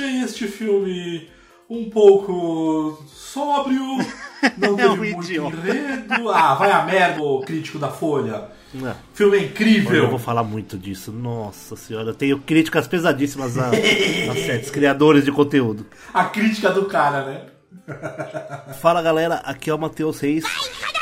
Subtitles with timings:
[0.00, 1.28] Achei este filme
[1.68, 3.80] um pouco sóbrio,
[4.58, 5.56] não É um teve muito idiota.
[5.56, 6.28] enredo.
[6.30, 8.48] Ah, vai a merda, ô crítico da Folha.
[8.72, 8.94] Não.
[9.14, 9.94] Filme é Olha, incrível.
[10.04, 11.12] eu vou falar muito disso.
[11.12, 15.86] Nossa senhora, eu tenho críticas pesadíssimas a, a certos criadores de conteúdo.
[16.14, 17.42] A crítica do cara, né?
[18.80, 20.44] Fala galera, aqui é o Matheus Reis.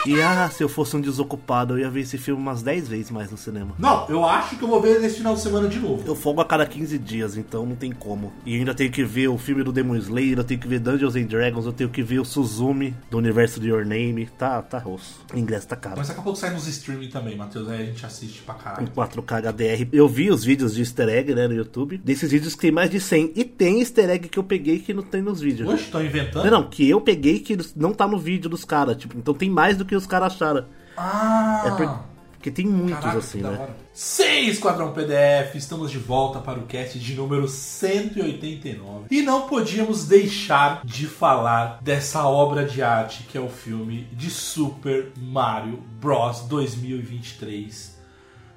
[0.07, 3.11] E ah, se eu fosse um desocupado, eu ia ver esse filme umas 10 vezes
[3.11, 3.75] mais no cinema.
[3.79, 6.03] Não, eu acho que eu vou ver nesse final de semana de novo.
[6.07, 8.33] Eu folgo a cada 15 dias, então não tem como.
[8.47, 11.17] E ainda tenho que ver o filme do Demon Slayer, eu tenho que ver Dungeons
[11.17, 14.27] and Dragons, eu tenho que ver o Suzumi do universo de Your Name.
[14.39, 15.35] Tá, tá rosto.
[15.35, 15.97] O ingresso tá caro.
[15.99, 17.69] Mas daqui a pouco sai nos streaming também, Matheus.
[17.69, 18.89] Aí a gente assiste pra Em caralho.
[18.89, 19.89] 4K HDR.
[19.93, 21.99] Eu vi os vídeos de easter egg, né, no YouTube.
[21.99, 23.33] Desses vídeos que tem mais de 100.
[23.35, 25.69] E tem easter egg que eu peguei que não tem nos vídeos.
[25.69, 26.45] Oxe, estão inventando?
[26.45, 28.97] Não, não, que eu peguei que não tá no vídeo dos caras.
[28.97, 30.65] Tipo, então tem mais do que os caras acharam.
[30.97, 31.63] Ah!
[31.67, 33.69] É por- porque tem muitos Caraca, assim, né?
[33.93, 39.07] Sim, Esquadrão PDF, estamos de volta para o cast de número 189.
[39.11, 44.31] E não podíamos deixar de falar dessa obra de arte que é o filme de
[44.31, 47.99] Super Mario Bros 2023.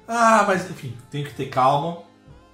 [0.07, 1.99] Ah, mas enfim, tenho que ter calma,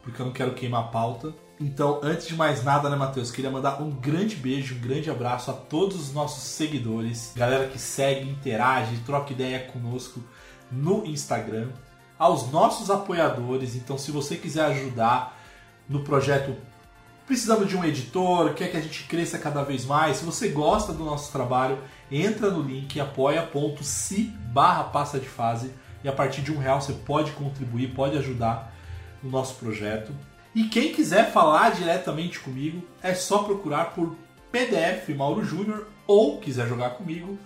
[0.03, 1.33] porque eu não quero queimar a pauta.
[1.59, 3.31] Então, antes de mais nada, né, Matheus?
[3.31, 7.79] Queria mandar um grande beijo, um grande abraço a todos os nossos seguidores, galera que
[7.79, 10.23] segue, interage, troca ideia conosco
[10.71, 11.69] no Instagram,
[12.17, 13.75] aos nossos apoiadores.
[13.75, 15.35] Então, se você quiser ajudar
[15.89, 16.55] no projeto,
[17.25, 20.17] precisamos de um editor, quer que a gente cresça cada vez mais.
[20.17, 21.79] Se você gosta do nosso trabalho,
[22.11, 25.73] entra no link apoia.se barra passa de fase
[26.03, 28.71] e a partir de um real você pode contribuir, pode ajudar
[29.23, 30.13] no nosso projeto.
[30.57, 34.15] E quem quiser falar diretamente comigo, é só procurar por
[34.51, 37.37] PDF Mauro Júnior ou quiser jogar comigo,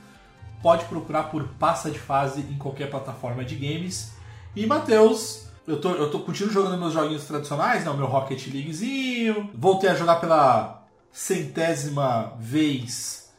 [0.63, 4.13] pode procurar por Passa de Fase em qualquer plataforma de games.
[4.55, 7.91] E Matheus, eu tô, eu tô continuo jogando meus joguinhos tradicionais, né?
[7.91, 9.49] O meu Rocket Leaguezinho.
[9.53, 13.29] Voltei a jogar pela centésima vez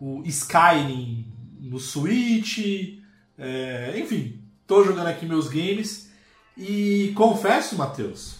[0.00, 1.30] o Skyrim
[1.60, 2.60] no Switch.
[3.36, 6.10] É, enfim, tô jogando aqui meus games.
[6.56, 8.37] E confesso, Matheus,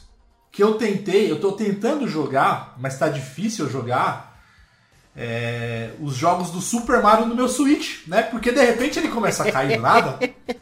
[0.58, 4.42] que eu tentei, eu tô tentando jogar, mas tá difícil jogar
[5.16, 8.22] é, os jogos do Super Mario no meu Switch, né?
[8.22, 10.18] Porque de repente ele começa a cair do nada.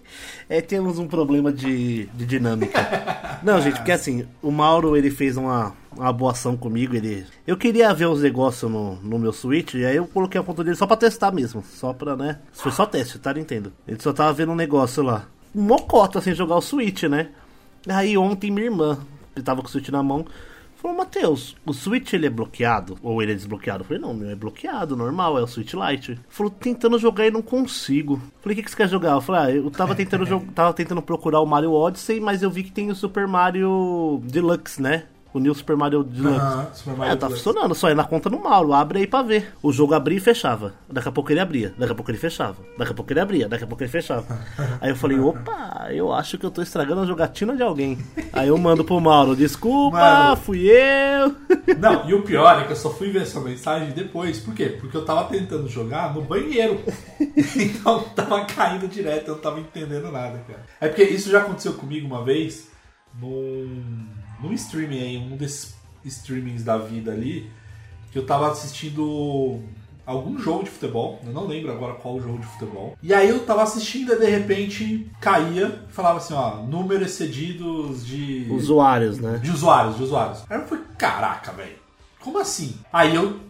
[0.49, 2.79] É, temos um problema de, de dinâmica.
[3.43, 6.95] Não, gente, porque assim, o Mauro ele fez uma, uma boa ação comigo.
[6.95, 10.45] Ele, eu queria ver os negócios no, no meu Switch, e aí eu coloquei a
[10.45, 11.65] conta dele só pra testar mesmo.
[11.65, 12.39] Só pra, né?
[12.53, 13.35] Foi só teste, tá?
[13.35, 13.73] Nintendo.
[13.89, 15.25] Ele só tava vendo um negócio lá.
[15.53, 17.31] Um mocota sem jogar o Switch, né?
[17.89, 19.01] Aí ontem minha irmã,
[19.37, 20.25] que tava com o Switch na mão,
[20.75, 22.99] falou: Matheus, o Switch ele é bloqueado?
[23.03, 23.83] Ou ele é desbloqueado?
[23.83, 26.19] Eu falei: Não, meu é bloqueado, normal, é o Switch Lite.
[26.29, 28.21] Falou: Tentando jogar e não consigo.
[28.41, 29.13] Falei: O que, que você quer jogar?
[29.13, 32.65] Eu falei: Ah, eu tava tentando, tava tentando procurar o Mario Odyssey, mas eu vi
[32.65, 35.05] que tem o Super Mario Deluxe, né?
[35.37, 36.41] O New Super Mario Deluxe.
[36.41, 37.45] Aham, Super Mario é, tá Deluxe.
[37.45, 39.53] funcionando, só é na conta do Mauro, abre aí pra ver.
[39.63, 40.73] O jogo abria e fechava.
[40.91, 42.57] Daqui a pouco ele abria, daqui a pouco ele fechava.
[42.79, 44.25] Daqui a pouco ele abria, daqui a pouco ele fechava.
[44.81, 47.99] Aí eu falei, opa, eu acho que eu tô estragando a jogatina de alguém.
[48.33, 51.35] Aí eu mando pro Mauro, desculpa, fui eu.
[51.79, 54.41] Não, e o pior é que eu só fui ver essa mensagem depois.
[54.41, 54.71] Por quê?
[54.81, 56.81] Porque eu tava tentando jogar no banheiro.
[57.55, 60.63] então tava caindo direto, eu não tava entendendo nada, cara.
[60.81, 62.71] É porque isso já aconteceu comigo uma vez
[63.21, 64.07] num,
[64.41, 65.75] num streaming aí, um desses
[66.05, 67.51] streamings da vida ali,
[68.13, 69.61] que eu tava assistindo
[70.07, 72.97] algum jogo de futebol, eu não lembro agora qual jogo de futebol.
[73.03, 78.07] E aí eu tava assistindo e de repente caía e falava assim, ó, número excedidos
[78.07, 79.39] de Usuários, né?
[79.39, 80.45] de usuários, de usuários.
[80.49, 81.77] Aí eu falei, caraca, velho,
[82.21, 82.77] como assim?
[82.93, 83.41] Aí eu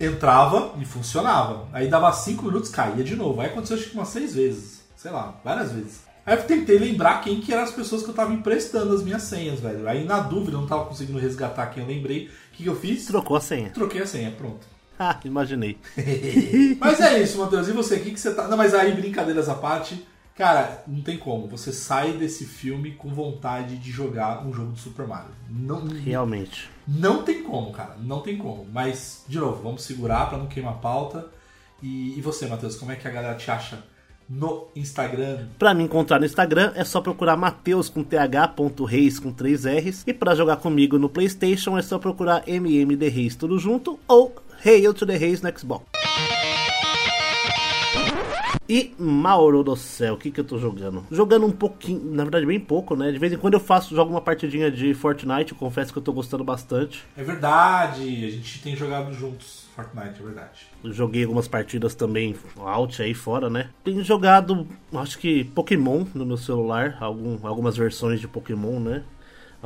[0.00, 1.68] entrava e funcionava.
[1.72, 3.40] Aí dava 5 minutos, caía de novo.
[3.40, 4.84] Aí aconteceu acho que umas 6 vezes.
[4.96, 6.05] Sei lá, várias vezes.
[6.26, 9.22] Aí eu tentei lembrar quem que eram as pessoas que eu tava emprestando as minhas
[9.22, 9.88] senhas, velho.
[9.88, 12.26] Aí na dúvida, eu não tava conseguindo resgatar quem eu lembrei.
[12.26, 13.06] O que, que eu fiz?
[13.06, 13.70] Trocou a senha.
[13.70, 14.66] Troquei a senha, pronto.
[14.98, 15.76] Ah, imaginei.
[16.80, 17.68] Mas é isso, Matheus.
[17.68, 18.48] E você, o que, que você tá.
[18.48, 21.46] Não, mas aí, brincadeiras à parte, cara, não tem como.
[21.48, 25.32] Você sai desse filme com vontade de jogar um jogo de Super Mario.
[25.50, 26.70] Não, Realmente.
[26.88, 27.94] não tem como, cara.
[28.00, 28.66] Não tem como.
[28.72, 31.26] Mas, de novo, vamos segurar pra não queimar a pauta.
[31.82, 33.78] E, e você, Matheus, como é que a galera te acha
[34.28, 35.46] no Instagram?
[35.58, 40.04] Pra me encontrar no Instagram é só procurar Mateus com th.reis com 3 R's.
[40.06, 44.34] E pra jogar comigo no Playstation é só procurar MMD Reis tudo junto ou
[44.64, 45.84] Hail to the Reis no Xbox.
[48.68, 51.04] E Mauro do céu, o que que eu tô jogando?
[51.10, 53.12] Jogando um pouquinho, na verdade bem pouco, né?
[53.12, 56.02] De vez em quando eu faço, jogo uma partidinha de Fortnite, eu confesso que eu
[56.02, 57.04] tô gostando bastante.
[57.16, 60.66] É verdade, a gente tem jogado juntos Fortnite, é verdade.
[60.84, 63.70] Joguei algumas partidas também out aí fora, né?
[63.84, 69.04] Tenho jogado, acho que Pokémon no meu celular, algum, algumas versões de Pokémon, né?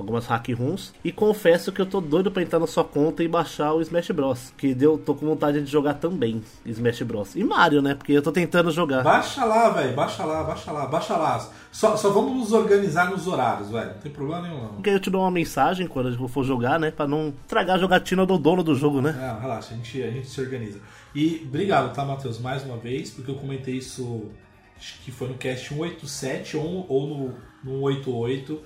[0.00, 0.93] Algumas hack runs.
[1.05, 4.11] E confesso que eu tô doido pra entrar na sua conta e baixar o Smash
[4.11, 4.52] Bros.
[4.56, 7.37] Que deu, tô com vontade de jogar também Smash Bros.
[7.37, 7.94] E Mario, né?
[7.94, 9.02] Porque eu tô tentando jogar.
[9.02, 11.50] Baixa lá, velho, baixa lá, baixa lá, baixa lá.
[11.70, 13.93] Só, só vamos nos organizar nos horários, velho.
[13.93, 14.69] Não tem problema nenhum, não.
[14.75, 16.91] Porque eu te dou uma mensagem quando eu for jogar, né?
[16.91, 19.12] Pra não estragar a jogatina do dono do jogo, né?
[19.12, 20.81] Não, relaxa, a gente, a gente se organiza.
[21.14, 24.31] E obrigado, tá, Matheus, mais uma vez, porque eu comentei isso,
[24.76, 28.61] acho que foi no cast 187 ou, ou no, no 188,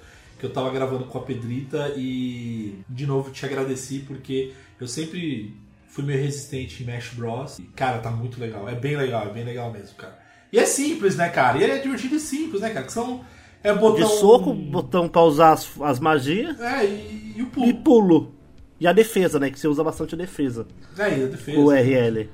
[0.45, 5.57] que eu tava gravando com a Pedrita e, de novo, te agradeci, porque eu sempre
[5.89, 7.59] fui meio resistente em Smash Bros.
[7.59, 10.19] E, cara, tá muito legal, é bem legal, é bem legal mesmo, cara.
[10.53, 11.57] E é simples, né, cara?
[11.57, 12.85] E ele é divertido e simples, né, cara?
[12.85, 13.25] Que são...
[13.63, 14.07] É botão...
[14.07, 17.67] De soco, botão pra usar as, as magias É, e, e o pulo.
[17.67, 18.35] e pulo.
[18.79, 19.49] E a defesa, né?
[19.49, 20.67] Que você usa bastante a defesa.
[20.99, 21.59] É, e a defesa.
[21.59, 22.29] o RL.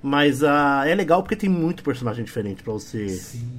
[0.00, 3.50] Mas ah, é legal porque tem muito personagem diferente pra você Sim.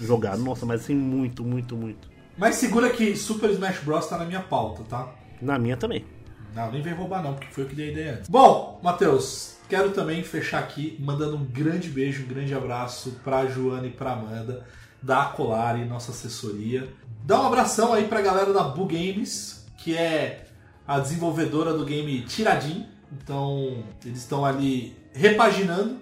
[0.00, 0.36] jogar.
[0.36, 2.10] Nossa, mas assim, muito, muito, muito.
[2.40, 5.12] Mas segura que Super Smash Bros tá na minha pauta, tá?
[5.42, 6.06] Na minha também.
[6.54, 8.30] Não, nem vem roubar não, porque foi eu que dei a ideia antes.
[8.30, 13.88] Bom, Matheus, quero também fechar aqui mandando um grande beijo, um grande abraço pra Joana
[13.88, 14.66] e pra Amanda
[15.02, 16.88] da Acolari, nossa assessoria.
[17.24, 20.46] Dá um abração aí pra galera da Bu Games, que é
[20.88, 22.86] a desenvolvedora do game Tiradim.
[23.12, 25.98] Então, eles estão ali repaginando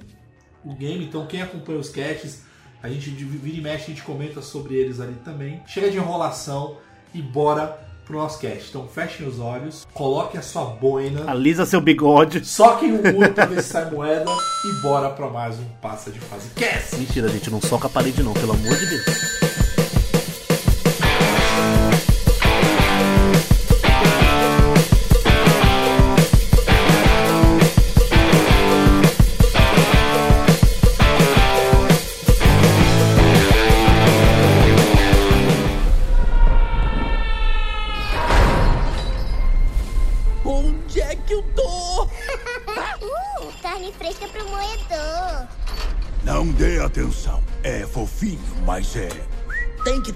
[0.64, 1.04] o game.
[1.04, 2.44] Então, quem acompanha os casts,
[2.82, 5.60] a gente vira e mexe, a gente comenta sobre eles ali também.
[5.66, 6.76] Chega de enrolação
[7.12, 8.70] e bora pro nosso cast.
[8.70, 12.44] Então, fechem os olhos, coloquem a sua boina, Alisa seu bigode.
[12.44, 14.30] soquem o muro pra ver se sai moeda
[14.64, 16.96] e bora pra mais um Passa de Fase Cast.
[16.96, 19.37] Mentira, gente, não soca a parede não, pelo amor de Deus.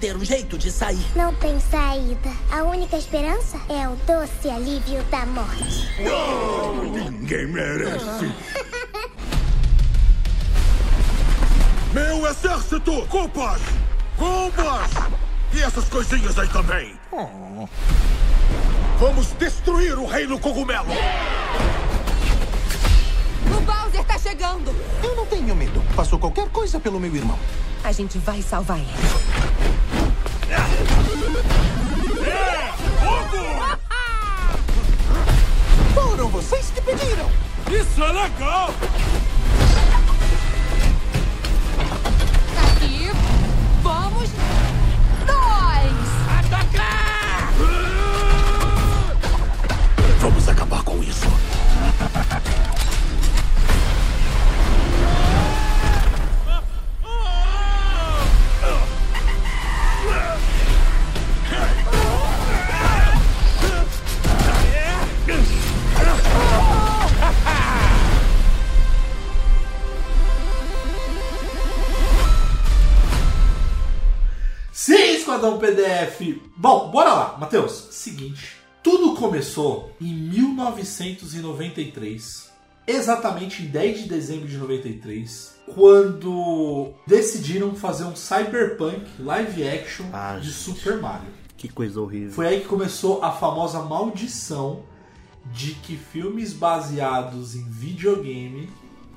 [0.03, 0.99] Ter um jeito de sair.
[1.15, 2.29] Não tem saída.
[2.51, 5.89] A única esperança é o doce alívio da morte.
[7.09, 8.33] Ninguém merece.
[11.95, 13.07] Meu exército!
[13.07, 13.63] Copas!
[14.17, 14.91] Combas!
[15.55, 16.99] E essas coisinhas aí também!
[18.99, 20.91] Vamos destruir o Reino Cogumelo!
[23.57, 24.75] O Bowser tá chegando!
[25.01, 25.81] Eu não tenho medo.
[25.95, 27.39] Passou qualquer coisa pelo meu irmão.
[27.85, 29.92] A gente vai salvar ele.
[36.43, 37.31] Vocês que pediram.
[37.71, 38.75] Isso é legal!
[75.43, 76.39] Esquadrão PDF!
[76.57, 77.89] Bom, bora lá, Matheus.
[77.91, 82.49] Seguinte, tudo começou em 1993,
[82.87, 90.37] exatamente em 10 de dezembro de 93, quando decidiram fazer um cyberpunk live action Ah,
[90.41, 90.55] de gente.
[90.55, 91.27] Super Mario.
[91.57, 92.31] Que coisa horrível.
[92.31, 94.85] Foi aí que começou a famosa maldição
[95.53, 98.71] de que filmes baseados em videogame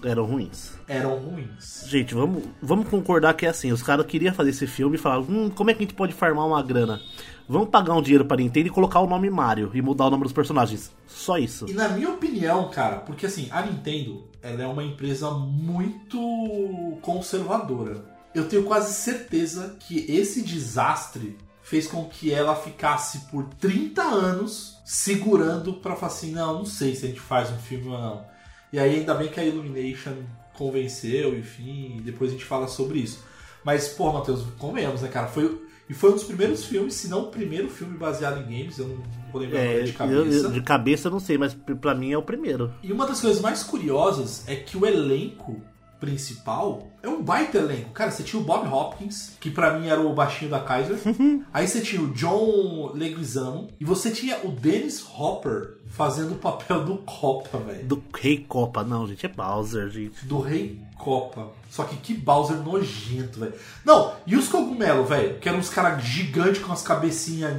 [0.04, 0.74] Eram ruins.
[0.88, 1.86] eram ruins.
[1.88, 5.24] Gente, vamos, vamos concordar que é assim, os caras queriam fazer esse filme e falaram,
[5.24, 7.00] hum, como é que a gente pode farmar uma grana?
[7.48, 10.24] Vamos pagar um dinheiro pra Nintendo e colocar o nome Mario e mudar o nome
[10.24, 10.92] dos personagens.
[11.06, 11.70] Só isso.
[11.70, 18.04] E na minha opinião, cara, porque assim, a Nintendo, ela é uma empresa muito conservadora.
[18.34, 24.78] Eu tenho quase certeza que esse desastre fez com que ela ficasse por 30 anos
[24.86, 28.35] segurando pra falar assim, não, não sei se a gente faz um filme ou não.
[28.75, 30.12] E aí ainda bem que a Illumination
[30.53, 33.24] convenceu, enfim, e depois a gente fala sobre isso.
[33.63, 35.27] Mas, pô, Matheus, convenhamos, né, cara?
[35.27, 38.77] Foi, e foi um dos primeiros filmes, se não o primeiro filme baseado em games,
[38.77, 38.98] eu não
[39.32, 40.48] vou lembrar É, de cabeça.
[40.48, 42.74] eu- de cabeça eu não sei, mas p- pra mim é o primeiro.
[42.84, 45.62] E uma das coisas mais curiosas é que o elenco
[46.00, 47.92] principal é um baita elenco.
[47.92, 50.98] Cara, você tinha o Bob Hopkins, que pra mim era o baixinho da Kaiser.
[51.54, 53.68] Aí você tinha o John Leguizamo.
[53.80, 57.86] E você tinha o Dennis Hopper fazendo o papel do Copa, velho.
[57.88, 60.25] Do Rei Copa, não, gente, é Bowser, gente.
[60.25, 61.50] Do Rei Copa.
[61.70, 63.54] Só que que Bowser nojento, velho.
[63.84, 65.40] Não, e os cogumelos, velho?
[65.40, 67.56] Que eram uns caras gigantes com as cabecinhas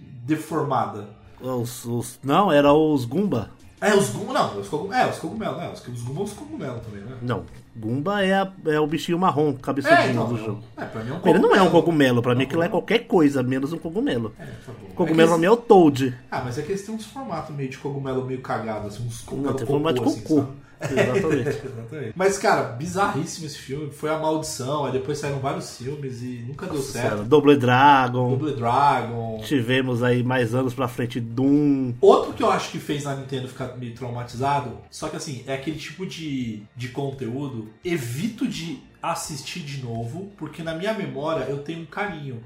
[0.00, 1.04] deformadas.
[1.40, 3.50] Os, os- não, era os Goomba.
[3.80, 5.06] É, os Gumba, não, os cogumelos.
[5.06, 5.70] É, os cogumelos, né?
[5.72, 7.16] Os, os Gumba são os cogumelos também, né?
[7.22, 7.44] Não,
[7.76, 10.62] Goomba é, a- é o bichinho marrom, É, cabeçudinho então, do é, jogo.
[10.76, 11.70] é, pra mim é um Ele não é um cogumelo.
[11.70, 14.32] cogumelo, pra mim aquilo é qualquer coisa, menos um cogumelo.
[14.38, 14.88] É, tá bom.
[14.96, 16.12] Cogumelo É pra mim é o Toad.
[16.30, 19.20] Ah, mas é que eles têm uns formatos meio de cogumelo meio cagado, assim, uns
[19.20, 20.52] Não, cogumelos tem formato de cocô, assim, cocô.
[20.80, 21.48] Exatamente.
[21.66, 22.12] Exatamente.
[22.14, 23.90] Mas, cara, bizarríssimo esse filme.
[23.90, 27.24] Foi a maldição, aí depois saíram vários filmes e nunca deu certo.
[27.24, 28.30] Double Dragon.
[28.30, 29.40] Double Dragon.
[29.44, 31.94] Tivemos aí mais anos pra frente Doom.
[32.00, 35.54] Outro que eu acho que fez a Nintendo ficar meio traumatizado, só que assim, é
[35.54, 41.58] aquele tipo de, de conteúdo, evito de assistir de novo, porque na minha memória eu
[41.58, 42.42] tenho um carinho,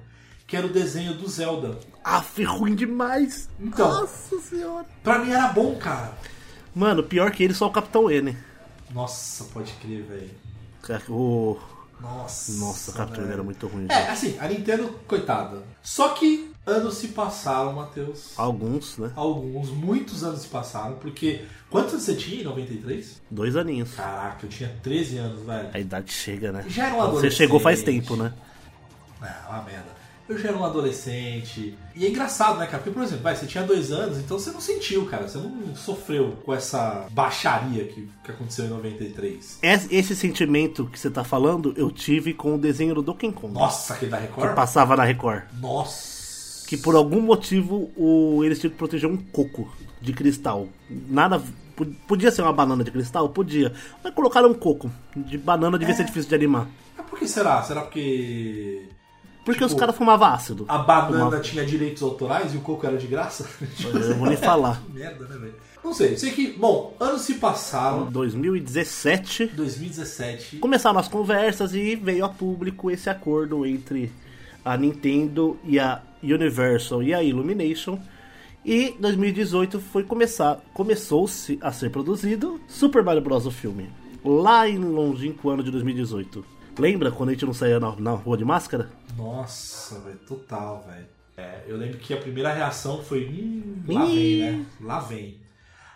[0.46, 1.78] que era o desenho do Zelda.
[2.04, 3.48] Aff, ruim demais.
[3.58, 4.86] Então, Nossa senhora.
[5.02, 6.12] pra mim era bom, cara.
[6.74, 8.36] Mano, pior que ele, só o Capitão N.
[8.90, 10.30] Nossa, pode crer, velho.
[11.08, 11.58] O...
[12.00, 12.52] Nossa.
[12.58, 13.86] Nossa, o Capitão N era muito ruim.
[13.88, 14.10] É, gente.
[14.10, 15.62] assim, a Nintendo, coitada.
[15.82, 18.32] Só que anos se passaram, Matheus.
[18.36, 19.12] Alguns, né?
[19.14, 21.44] Alguns, muitos anos se passaram, porque.
[21.70, 23.22] Quantos anos você tinha em 93?
[23.30, 23.94] Dois aninhos.
[23.94, 25.70] Caraca, eu tinha 13 anos, velho.
[25.72, 26.64] A idade chega, né?
[26.68, 27.34] Já era um Você adolescente.
[27.36, 28.32] chegou faz tempo, né?
[29.22, 30.01] Ah, uma merda.
[30.28, 31.76] Eu já era um adolescente.
[31.94, 32.78] E é engraçado, né, cara?
[32.78, 35.28] Porque, por exemplo, vai, você tinha dois anos, então você não sentiu, cara.
[35.28, 39.58] Você não sofreu com essa baixaria que, que aconteceu em 93.
[39.90, 43.52] Esse sentimento que você tá falando, eu tive com o desenho do Donkey Kong.
[43.52, 44.54] Nossa, aquele da Que Record?
[44.54, 45.42] passava na Record.
[45.60, 46.66] Nossa.
[46.68, 50.68] Que por algum motivo o, eles tinham que proteger um coco de cristal.
[50.88, 51.42] Nada.
[51.76, 53.28] po- Podia ser uma banana de cristal?
[53.28, 53.74] Podia.
[54.02, 54.90] Mas colocaram um coco.
[55.14, 56.66] De banana devia ser difícil de animar.
[56.96, 57.62] Mas por que será?
[57.62, 58.88] Será porque.
[59.44, 60.64] Porque Tipo, os caras fumavam ácido.
[60.68, 63.48] A banana Fumava- tinha direitos autorais e o coco era de graça?
[63.84, 64.80] Eu não vou nem falar.
[64.86, 65.54] Que merda, né, velho?
[65.82, 66.16] Não sei.
[66.16, 68.06] Sei que, bom, anos se passaram.
[68.06, 69.46] 2017.
[69.46, 70.56] 2017.
[70.58, 74.12] Começaram as conversas e veio a público esse acordo entre
[74.64, 77.98] a Nintendo e a Universal e a Illumination.
[78.64, 83.44] E 2018 foi começar, começou-se a ser produzido Super Mario Bros.
[83.44, 83.90] o filme.
[84.24, 86.44] Lá em longínquo ano de 2018.
[86.78, 88.90] Lembra quando a gente não saía na, na rua de máscara?
[89.16, 91.06] Nossa, velho, total, velho.
[91.36, 94.66] É, eu lembro que a primeira reação foi, hum, lá vem, né?
[94.80, 95.40] Lá vem.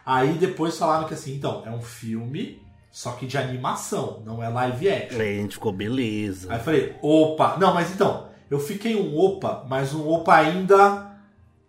[0.04, 4.48] Aí depois falaram que assim, então, é um filme, só que de animação, não é
[4.48, 5.20] live action.
[5.20, 6.52] Aí a gente ficou beleza.
[6.52, 11.16] Aí eu falei, opa, não, mas então, eu fiquei um opa, mas um opa ainda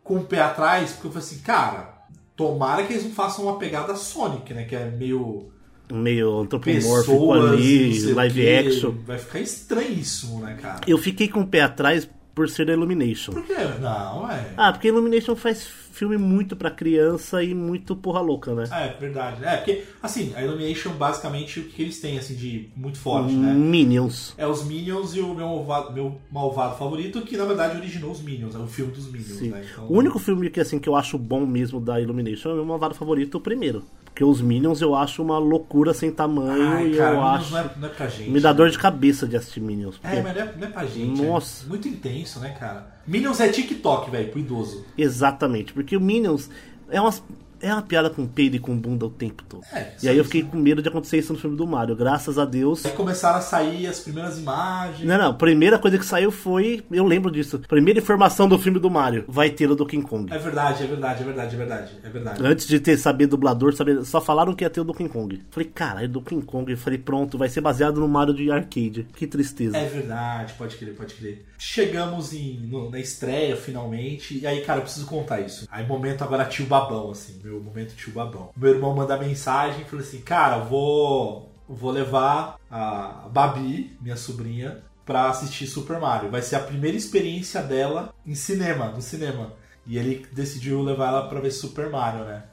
[0.04, 3.58] com o pé atrás, porque eu falei assim, cara, tomara que eles não façam uma
[3.58, 4.64] pegada Sonic, né?
[4.66, 5.52] Que é meio
[5.92, 8.92] Meio antropomórfico pessoas, ali, live action.
[9.06, 10.82] Vai ficar estranhíssimo, né, cara?
[10.86, 13.32] Eu fiquei com o pé atrás por ser da Illumination.
[13.32, 13.56] Por quê?
[13.82, 14.54] Não, é.
[14.56, 18.66] Ah, porque a Illumination faz filme muito pra criança e muito porra louca, né?
[18.72, 19.44] É, verdade.
[19.44, 23.52] É, porque, assim, a Illumination, basicamente, o que eles têm, assim, de muito forte, né?
[23.54, 24.36] Minions.
[24.38, 28.22] É os Minions e o meu malvado, meu malvado favorito, que na verdade originou os
[28.22, 29.50] Minions, é o filme dos Minions, Sim.
[29.50, 29.66] né?
[29.72, 32.56] Então, O único filme que assim que eu acho bom mesmo da Illumination é o
[32.58, 33.84] meu malvado favorito, o primeiro.
[34.18, 37.52] Porque os Minions eu acho uma loucura sem tamanho Ai, e cara, eu Minions acho.
[37.52, 38.32] não é, não é pra gente.
[38.32, 38.56] Me dá né?
[38.56, 40.00] dor de cabeça de assistir Minions.
[40.04, 41.22] É, mas não é, não é pra gente.
[41.22, 41.66] Nossa.
[41.68, 42.98] É muito intenso, né, cara?
[43.06, 44.84] Minions é TikTok, velho, pro idoso.
[44.98, 46.50] Exatamente, porque o Minions
[46.90, 47.22] é umas.
[47.62, 49.64] É uma piada com peido e com bunda o tempo todo.
[49.74, 51.96] É, e aí eu fiquei com medo de acontecer isso no filme do Mario.
[51.96, 52.86] Graças a Deus.
[52.86, 55.08] Aí começaram a sair as primeiras imagens.
[55.08, 55.32] Não, não.
[55.32, 56.84] A primeira coisa que saiu foi.
[56.92, 57.60] Eu lembro disso.
[57.68, 59.26] Primeira informação do filme do Mario.
[59.28, 60.32] Vai ter o do King Kong.
[60.34, 62.46] É verdade, é verdade, é verdade, é verdade, é verdade.
[62.46, 65.42] Antes de ter saber dublador, saber, só falaram que ia ter o do King Kong.
[65.50, 66.72] Falei, caralho, do King Kong.
[66.72, 69.08] Eu falei, pronto, vai ser baseado no Mario de arcade.
[69.16, 69.78] Que tristeza.
[69.78, 71.46] É verdade, pode crer, pode crer.
[71.58, 74.40] Chegamos em, no- na estreia, finalmente.
[74.40, 75.68] E aí, cara, eu preciso contar isso.
[75.72, 77.40] Aí, momento agora tio babão, assim.
[77.48, 78.50] Meu momento tio babão.
[78.56, 84.84] Meu irmão manda mensagem e falou assim: Cara, vou, vou levar a Babi, minha sobrinha,
[85.06, 86.30] pra assistir Super Mario.
[86.30, 89.54] Vai ser a primeira experiência dela em cinema, no cinema.
[89.86, 92.44] E ele decidiu levar ela pra ver Super Mario, né?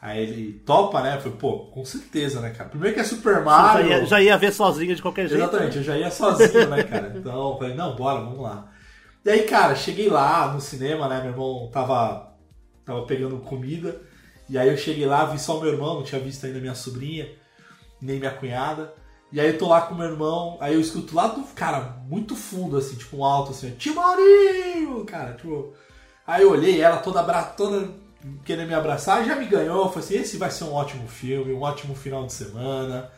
[0.00, 1.16] Aí ele topa, né?
[1.18, 2.68] Falei, pô, com certeza, né, cara?
[2.68, 3.86] Primeiro que é Super Já Mario.
[3.88, 5.40] ia, já ia ver sozinho de qualquer jeito.
[5.40, 7.12] Exatamente, eu já ia sozinho, né, cara?
[7.16, 8.68] Então, falei, não, bora, vamos lá.
[9.24, 11.20] E aí, cara, cheguei lá no cinema, né?
[11.20, 12.34] Meu irmão tava,
[12.84, 14.02] tava pegando comida.
[14.48, 17.28] E aí eu cheguei lá, vi só meu irmão, não tinha visto ainda minha sobrinha,
[18.00, 18.94] nem minha cunhada.
[19.30, 22.36] E aí eu tô lá com meu irmão, aí eu escuto lá do, cara, muito
[22.36, 25.04] fundo, assim, tipo um alto, assim, Timorinho!
[25.06, 25.72] Cara, tipo...
[26.26, 27.42] Aí eu olhei ela toda, abra...
[27.42, 27.88] toda
[28.44, 29.88] querendo me abraçar, já me ganhou.
[29.88, 33.10] Falei assim: esse vai ser um ótimo filme, um ótimo final de semana.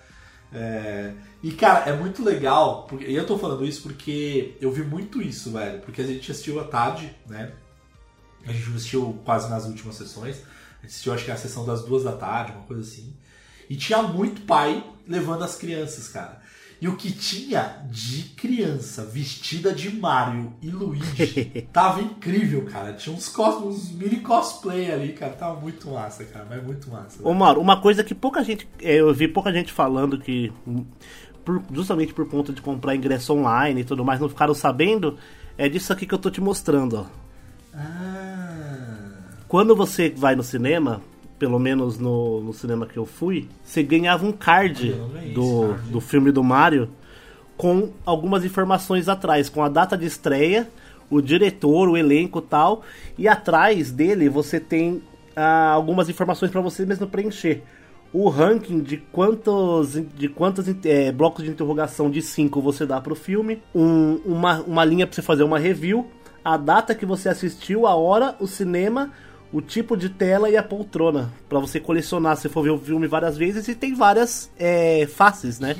[0.52, 1.12] É,
[1.42, 2.86] E, cara, é muito legal.
[2.88, 3.06] Porque...
[3.06, 5.80] E eu tô falando isso porque eu vi muito isso, velho.
[5.80, 7.52] Porque a gente assistiu à tarde, né?
[8.46, 10.42] A gente assistiu quase nas últimas sessões.
[10.84, 13.14] Assistiu, acho que a sessão das duas da tarde, uma coisa assim.
[13.68, 16.42] E tinha muito pai levando as crianças, cara.
[16.80, 22.92] E o que tinha de criança vestida de Mario e Luigi tava incrível, cara.
[22.92, 23.54] Tinha uns, cos...
[23.62, 25.32] uns mini cosplay ali, cara.
[25.32, 26.46] Tava muito massa, cara.
[26.50, 27.26] Mas muito massa.
[27.26, 28.68] Ô Mauro, uma coisa que pouca gente.
[28.82, 30.52] é, Eu vi pouca gente falando que.
[30.66, 30.84] hum,
[31.42, 35.16] por- justamente por conta de comprar ingresso online e tudo mais, não ficaram sabendo.
[35.56, 37.06] É disso aqui que eu tô te mostrando, ó.
[37.72, 38.43] Ah.
[39.48, 41.00] Quando você vai no cinema,
[41.38, 45.68] pelo menos no, no cinema que eu fui, você ganhava um card ganhei esse do,
[45.68, 45.90] card.
[45.90, 46.88] do filme do Mario
[47.56, 50.68] com algumas informações atrás, com a data de estreia,
[51.10, 52.82] o diretor, o elenco e tal.
[53.16, 55.02] E atrás dele você tem
[55.36, 57.62] ah, algumas informações para você mesmo preencher.
[58.12, 63.14] O ranking de quantos, de quantos eh, blocos de interrogação de 5 você dá pro
[63.16, 66.06] filme, um- uma, uma linha para você fazer uma review,
[66.44, 69.10] a data que você assistiu, a hora, o cinema,
[69.54, 71.32] o tipo de tela e a poltrona.
[71.48, 73.68] Pra você colecionar, se for ver o filme várias vezes.
[73.68, 75.76] E tem várias é, faces, né?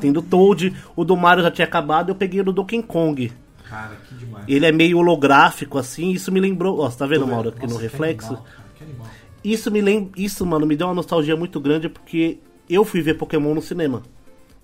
[0.00, 3.32] Tem do Toad, o do Mario já tinha acabado, eu peguei o do Donkey Kong.
[3.68, 4.44] Cara, que demais.
[4.46, 6.78] Ele é meio holográfico, assim, isso me lembrou.
[6.78, 7.26] Ó, você tá vendo.
[7.26, 8.34] Mauro, aqui Nossa, no reflexo?
[8.34, 8.46] animal,
[8.80, 9.06] animal.
[9.42, 10.12] Isso me lembra.
[10.16, 12.38] Isso, mano, me deu uma nostalgia muito grande porque
[12.70, 14.04] eu fui ver Pokémon no cinema.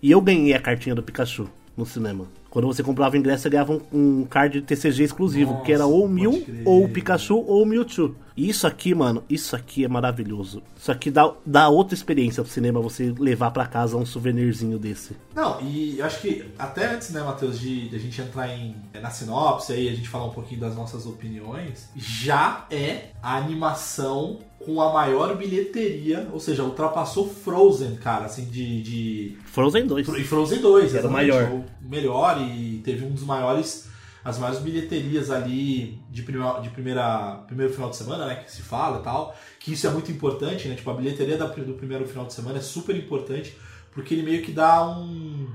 [0.01, 2.27] E eu ganhei a cartinha do Pikachu no cinema.
[2.53, 5.87] Quando você comprava ingresso, você ganhava um, um card de TCG exclusivo, Nossa, que era
[5.87, 6.63] ou o Mew, crer.
[6.67, 8.15] ou o Pikachu, ou o Mewtwo.
[8.37, 10.63] E isso aqui, mano, isso aqui é maravilhoso.
[10.77, 15.17] Isso aqui dá, dá outra experiência pro cinema você levar pra casa um souvenirzinho desse.
[15.35, 18.77] Não, e eu acho que até antes, né, Matheus, de, de a gente entrar em,
[19.01, 24.39] na sinopse aí, a gente falar um pouquinho das nossas opiniões, já é a animação
[24.65, 28.83] com a maior bilheteria, ou seja, ultrapassou Frozen, cara, assim, de.
[28.83, 29.39] de...
[29.45, 30.09] Frozen 2.
[30.09, 31.51] E Frozen 2, Era o maior.
[31.51, 33.92] O melhor e teve um dos maiores.
[34.25, 38.37] As maiores bilheterias ali de, prima, de primeira, primeiro final de semana, né?
[38.37, 39.37] Que se fala e tal.
[39.59, 40.77] Que isso é muito importante, né?
[40.77, 43.57] Tipo, a bilheteria do primeiro final de semana é super importante,
[43.93, 45.49] porque ele meio que dá um.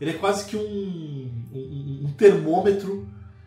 [0.00, 3.06] Ele é quase que um, um, um termômetro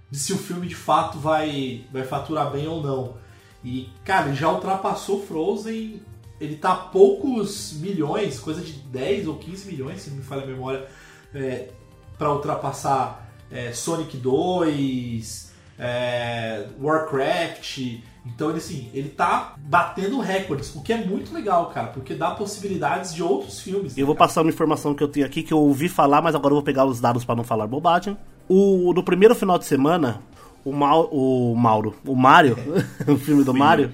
[0.09, 3.17] de se o filme de fato vai, vai faturar bem ou não.
[3.63, 6.01] E, cara, ele já ultrapassou Frozen.
[6.39, 10.43] Ele tá a poucos milhões, coisa de 10 ou 15 milhões, se não me falha
[10.43, 10.87] a memória,
[11.33, 11.69] é,
[12.17, 13.18] para ultrapassar
[13.51, 17.99] é, Sonic 2, é, Warcraft.
[18.25, 22.31] Então ele assim, ele tá batendo recordes, o que é muito legal, cara, porque dá
[22.31, 23.95] possibilidades de outros filmes.
[23.95, 24.27] né, Eu vou cara?
[24.27, 26.63] passar uma informação que eu tenho aqui que eu ouvi falar, mas agora eu vou
[26.63, 28.17] pegar os dados para não falar bobagem.
[28.47, 30.21] O no primeiro final de semana,
[30.65, 32.57] o, Mau, o Mauro, o Mario,
[33.07, 33.91] o filme do Mario,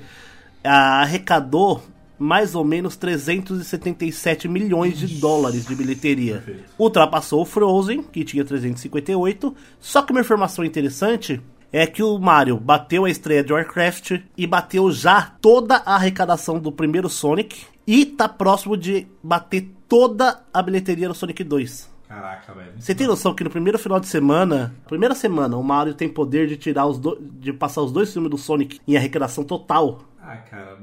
[0.63, 1.81] arrecadou
[2.17, 6.35] mais ou menos 377 milhões de dólares de bilheteria.
[6.35, 6.63] Perfeito.
[6.77, 9.55] Ultrapassou o Frozen, que tinha 358.
[9.79, 14.47] Só que uma informação interessante é que o Mario bateu a estreia de Warcraft e
[14.47, 20.61] bateu já toda a arrecadação do primeiro Sonic e tá próximo de bater toda a
[20.61, 21.95] bilheteria do Sonic 2.
[22.07, 22.73] Caraca, velho.
[22.79, 26.47] Você tem noção que no primeiro final de semana, primeira semana, o Mario tem poder
[26.47, 30.01] de tirar os do, de passar os dois filmes do Sonic em arrecadação total.
[30.21, 30.77] Ah, cara,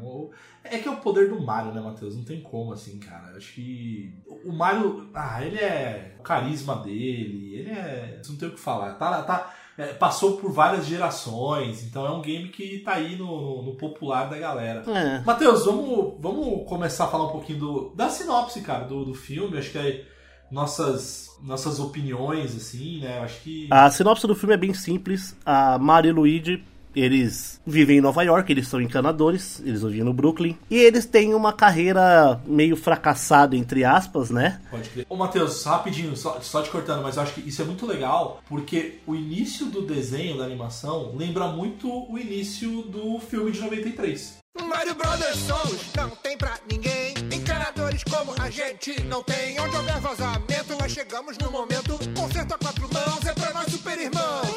[0.65, 2.17] é que é o poder do Mario, né, Matheus?
[2.17, 3.31] Não tem como, assim, cara.
[3.33, 8.49] Eu Acho que o Mario, ah, ele é o carisma dele, ele é, não tem
[8.49, 8.95] o que falar.
[8.95, 13.63] Tá, tá, é, passou por várias gerações, então é um game que tá aí no,
[13.63, 14.83] no- popular da galera.
[14.91, 15.21] É.
[15.25, 19.57] Matheus, vamos, vamos começar a falar um pouquinho do, da sinopse, cara, do, do filme.
[19.59, 20.05] Acho que é
[20.51, 23.19] nossas, nossas opiniões, assim, né?
[23.19, 23.69] Eu Acho que.
[23.71, 25.35] A sinopse do filme é bem simples.
[25.45, 30.13] A Mario e Luigi, eles vivem em Nova York, eles são encanadores, eles vivem no
[30.13, 30.57] Brooklyn.
[30.71, 34.61] E eles têm uma carreira meio fracassada, entre aspas, né?
[34.71, 35.07] Pode crer.
[35.09, 38.43] Ô, Matheus, rapidinho, só, só te cortando, mas eu acho que isso é muito legal,
[38.49, 44.43] porque o início do desenho, da animação, lembra muito o início do filme de 93.
[44.61, 47.15] Mario Brothers somos, não tem pra ninguém.
[47.33, 49.59] Encanadores como a gente não tem.
[49.59, 51.99] Onde houver vazamento, nós chegamos no momento.
[52.15, 54.52] Concerto a quatro mãos é pra nós super irmãos.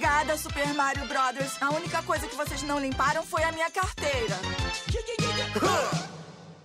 [0.00, 1.60] Obrigada, Super Mario Brothers.
[1.60, 4.34] A única coisa que vocês não limparam foi a minha carteira.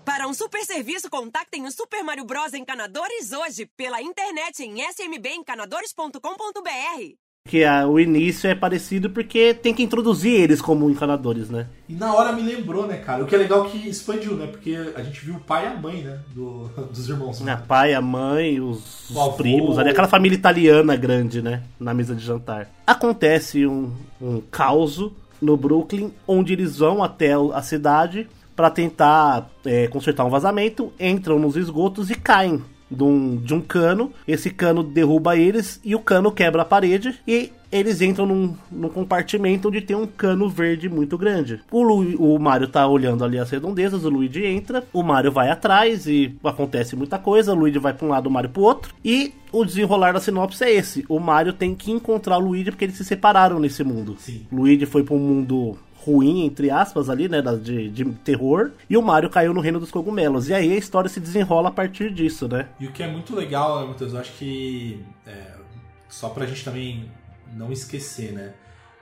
[0.05, 2.53] Para um super serviço, contactem o Super Mario Bros.
[2.53, 7.24] Encanadores hoje pela internet em smbencanadores.com.br.
[7.47, 11.67] Que a- o início é parecido porque tem que introduzir eles como encanadores, né?
[11.87, 13.23] E na hora me lembrou, né, cara?
[13.23, 14.47] O que é legal que expandiu, né?
[14.47, 16.19] Porque a gente viu o pai e a mãe, né?
[16.33, 17.47] Do, dos irmãos.
[17.47, 21.61] A pai, a mãe, os, os primos, ali, aquela família italiana grande, né?
[21.79, 22.67] Na mesa de jantar.
[22.85, 29.85] Acontece um, um caos no Brooklyn, onde eles vão até a cidade para tentar é,
[29.85, 34.11] consertar um vazamento, entram nos esgotos e caem de um, de um cano.
[34.27, 38.89] Esse cano derruba eles e o cano quebra a parede e eles entram num, num
[38.89, 41.61] compartimento onde tem um cano verde muito grande.
[41.69, 45.49] O, Lu, o Mario tá olhando ali as redondezas, o Luigi entra, o Mario vai
[45.49, 48.93] atrás e acontece muita coisa, o Luigi vai pra um lado, o Mario pro outro.
[49.03, 52.85] E o desenrolar da sinopse é esse: o Mario tem que encontrar o Luigi porque
[52.85, 54.15] eles se separaram nesse mundo.
[54.19, 54.45] Sim.
[54.51, 57.41] Luigi foi pra um mundo ruim, entre aspas, ali, né?
[57.61, 58.71] De, de terror.
[58.89, 60.47] E o Mario caiu no reino dos cogumelos.
[60.49, 62.67] E aí a história se desenrola a partir disso, né?
[62.79, 64.13] E o que é muito legal, né, Matheus?
[64.13, 65.03] Eu acho que.
[65.25, 65.55] é,
[66.09, 67.09] só pra gente também
[67.53, 68.53] não esquecer, né?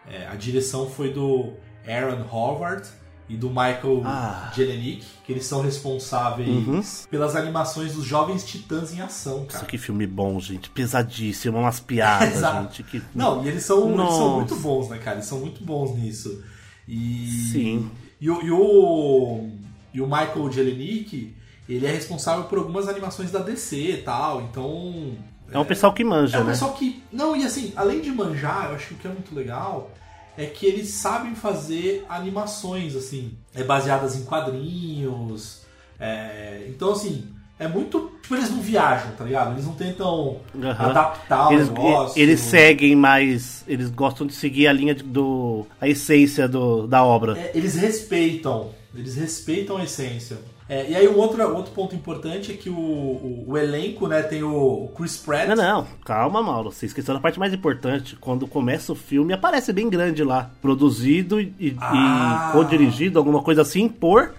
[0.10, 1.54] É, a direção foi do
[1.88, 2.88] Aaron Howard
[3.30, 4.52] e do Michael Ah.
[4.54, 6.82] Jelenic, que eles são responsáveis Uhum.
[7.10, 9.66] pelas animações dos Jovens Titãs em Ação, cara.
[9.66, 10.70] que filme bom, gente.
[10.70, 12.84] Pesadíssimo, umas piadas, gente.
[12.84, 13.02] Que...
[13.16, 15.18] Não, e eles são, eles são muito bons, né, cara?
[15.18, 16.44] Eles são muito bons nisso.
[16.88, 17.90] E, Sim.
[18.20, 19.50] E o, e o,
[19.94, 21.34] e o Michael Jelenic,
[21.68, 25.18] ele é responsável por algumas animações da DC e tal, então...
[25.52, 26.52] É um pessoal que manja, É um né?
[26.52, 27.04] pessoal que.
[27.12, 29.92] Não, e assim, além de manjar, eu acho que o que é muito legal
[30.36, 35.62] é que eles sabem fazer animações, assim, é, baseadas em quadrinhos.
[36.00, 37.28] é, então, assim,
[37.60, 38.12] é muito.
[38.22, 39.52] Tipo, eles não viajam, tá ligado?
[39.54, 40.90] Eles não tentam Aham.
[40.90, 42.22] adaptar o Eles, negócio.
[42.22, 43.64] eles seguem mais.
[43.68, 45.66] Eles gostam de seguir a linha do.
[45.80, 47.38] a essência do, da obra.
[47.38, 48.70] É, eles respeitam.
[48.96, 50.38] Eles respeitam a essência.
[50.70, 54.22] É, e aí o outro, outro ponto importante é que o, o, o elenco, né,
[54.24, 55.48] tem o, o Chris Pratt.
[55.50, 56.72] Não, não, calma, Mauro.
[56.72, 58.16] Você esqueceu da parte mais importante.
[58.16, 60.50] Quando começa o filme, aparece bem grande lá.
[60.62, 62.48] Produzido e- Ah.
[62.50, 64.34] e co-dirigido, alguma coisa assim, por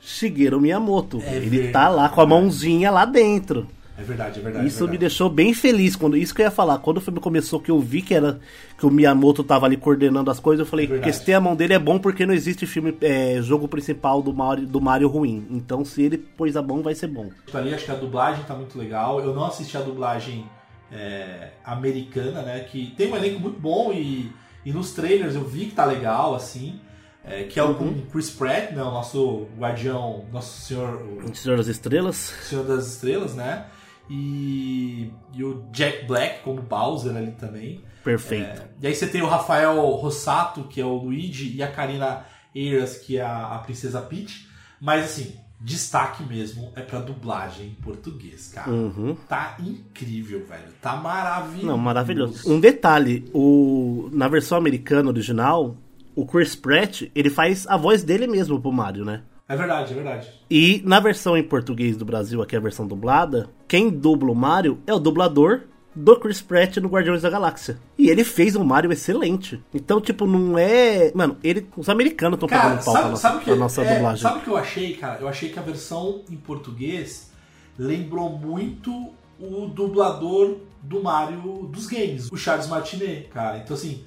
[0.00, 1.20] Shigeru Miyamoto.
[1.24, 3.66] É Ele tá lá com a mãozinha lá dentro.
[3.98, 4.66] É verdade, é verdade.
[4.66, 4.98] Isso é me verdade.
[5.00, 6.78] deixou bem feliz quando isso que eu ia falar.
[6.78, 8.40] Quando o filme começou, que eu vi que era
[8.78, 11.20] que o Miyamoto tava ali coordenando as coisas, eu falei É verdade.
[11.20, 14.66] ter a mão dele é bom porque não existe filme é, jogo principal do Mario,
[14.66, 15.46] do Mario ruim.
[15.50, 17.28] Então se ele pôs a mão, vai ser bom.
[17.52, 19.20] Ali acho que a dublagem tá muito legal.
[19.20, 20.46] Eu não assisti a dublagem
[20.90, 22.60] é, americana, né?
[22.60, 24.32] Que tem um elenco muito bom e,
[24.64, 26.80] e nos trailers eu vi que tá legal, assim.
[27.24, 28.82] É, que é o com Chris Pratt, né?
[28.82, 32.16] O nosso guardião, nosso senhor, o Senhor das Estrelas.
[32.42, 33.66] Senhor das Estrelas, né?
[34.08, 37.84] E, e o Jack Black como Bowser ali também.
[38.02, 38.62] Perfeito.
[38.62, 42.24] É, e aí você tem o Rafael Rossato, que é o Luigi, e a Karina
[42.54, 44.48] Eiras, que é a, a Princesa Peach.
[44.80, 48.70] Mas assim, destaque mesmo é pra dublagem em português, cara.
[48.70, 49.14] Uhum.
[49.28, 50.72] Tá incrível, velho.
[50.80, 51.66] Tá maravilhoso.
[51.66, 52.50] Não, maravilhoso.
[52.50, 55.76] Um detalhe, o na versão americana original,
[56.20, 59.22] o Chris Pratt, ele faz a voz dele mesmo pro Mario, né?
[59.48, 60.28] É verdade, é verdade.
[60.50, 64.34] E na versão em português do Brasil, aqui é a versão dublada, quem dubla o
[64.34, 65.62] Mario é o dublador
[65.96, 67.78] do Chris Pratt no Guardiões da Galáxia.
[67.96, 69.64] E ele fez um Mario excelente.
[69.72, 71.10] Então, tipo, não é.
[71.14, 73.82] Mano, ele, os americanos estão pagando pau pra sabe, nossa, sabe o que, pra nossa
[73.82, 74.22] é, dublagem.
[74.22, 75.20] sabe o que eu achei, cara?
[75.22, 77.32] Eu achei que a versão em português
[77.78, 78.92] lembrou muito
[79.38, 83.56] o dublador do Mario dos games, o Charles Martinet, cara.
[83.56, 84.04] Então, assim,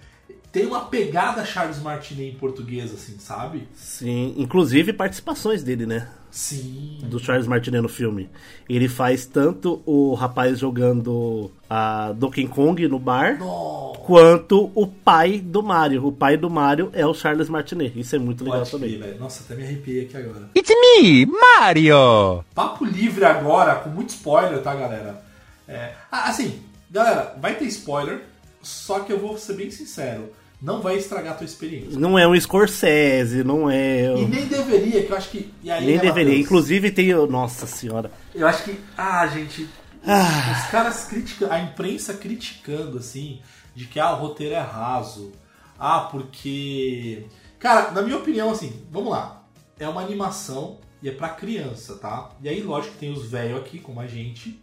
[0.53, 3.67] tem uma pegada Charles Martinet em português, assim, sabe?
[3.73, 6.07] Sim, inclusive participações dele, né?
[6.29, 6.99] Sim.
[7.01, 8.29] Do Charles Martinet no filme.
[8.69, 13.99] Ele faz tanto o rapaz jogando a Donkey Kong no bar, Nossa.
[14.01, 16.05] quanto o pai do Mario.
[16.05, 17.99] O pai do Mario é o Charles Martinet.
[17.99, 18.89] Isso é muito legal Pode também.
[18.91, 19.19] crer, velho.
[19.19, 20.49] Nossa, até me arrepiei aqui agora.
[20.55, 22.45] It's me, Mario!
[22.53, 25.19] Papo livre agora, com muito spoiler, tá, galera?
[25.67, 26.61] É, ah, assim,
[26.91, 28.21] galera, vai ter spoiler,
[28.61, 30.31] só que eu vou ser bem sincero,
[30.63, 31.99] não vai estragar a tua experiência.
[31.99, 34.15] Não é um Scorsese, não é.
[34.15, 35.53] E nem deveria, que eu acho que.
[35.61, 36.39] Nem né, deveria.
[36.39, 37.13] Inclusive tem.
[37.27, 38.09] Nossa senhora.
[38.33, 38.79] Eu acho que.
[38.97, 39.67] Ah, gente.
[40.07, 40.63] Ah.
[40.63, 41.51] Os caras criticando.
[41.51, 43.41] A imprensa criticando, assim,
[43.75, 45.33] de que ah, o roteiro é raso.
[45.77, 47.25] Ah, porque.
[47.59, 49.43] Cara, na minha opinião, assim, vamos lá.
[49.77, 52.29] É uma animação e é pra criança, tá?
[52.41, 54.61] E aí, lógico que tem os velhos aqui, como a gente,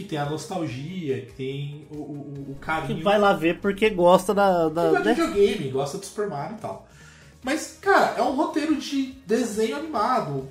[0.00, 3.02] que tem a nostalgia, que tem o, o, o Que carinho.
[3.04, 4.68] vai lá ver porque gosta da.
[4.68, 5.14] da Gosta de né?
[5.14, 6.88] videogame, gosta do Super Mario e tal.
[7.42, 10.48] Mas, cara, é um roteiro de desenho animado.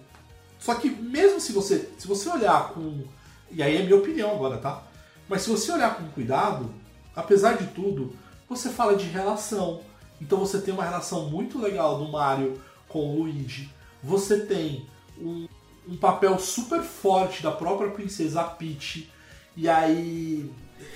[0.59, 3.03] Só que mesmo se você, se você olhar com.
[3.51, 4.83] E aí é minha opinião agora, tá?
[5.27, 6.69] Mas se você olhar com cuidado,
[7.15, 8.13] apesar de tudo,
[8.47, 9.81] você fala de relação.
[10.21, 13.69] Então você tem uma relação muito legal do Mario com o Luigi.
[14.03, 14.85] Você tem
[15.19, 15.47] um,
[15.87, 19.09] um papel super forte da própria princesa Peach.
[19.55, 20.49] E aí.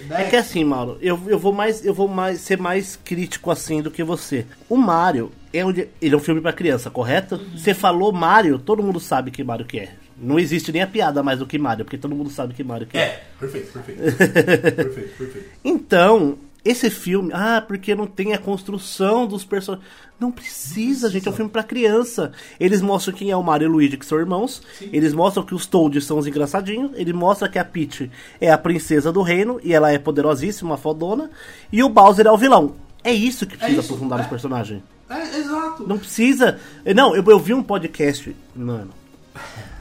[0.07, 0.25] Né?
[0.25, 3.81] É que assim, Mauro, eu, eu vou mais eu vou mais ser mais crítico assim
[3.81, 4.45] do que você.
[4.67, 5.59] O Mario é
[6.01, 7.37] ele é um filme pra criança, correto?
[7.55, 9.93] Você falou Mario, todo mundo sabe que Mario que é.
[10.17, 12.87] Não existe nem a piada mais do que Mario, porque todo mundo sabe que Mario
[12.87, 13.01] que é.
[13.01, 14.17] É, perfeito, perfeito.
[14.17, 15.49] perfeito, perfeito.
[15.63, 19.87] Então, esse filme, ah, porque não tem a construção dos personagens.
[20.17, 22.31] Não precisa, gente, é um filme pra criança.
[22.57, 24.61] Eles mostram quem é o Mario e o Luigi, que são irmãos.
[24.79, 26.91] Eles mostram que os Toads são os engraçadinhos.
[26.95, 31.29] Ele mostra que a Peach é a princesa do reino e ela é poderosíssima, fodona.
[31.69, 32.75] E o Bowser é o vilão.
[33.03, 34.21] É isso que precisa isso, aprofundar é.
[34.21, 34.81] nos personagens.
[35.09, 35.85] É, exato.
[35.85, 36.57] Não precisa.
[36.95, 38.91] Não, eu, eu vi um podcast, mano.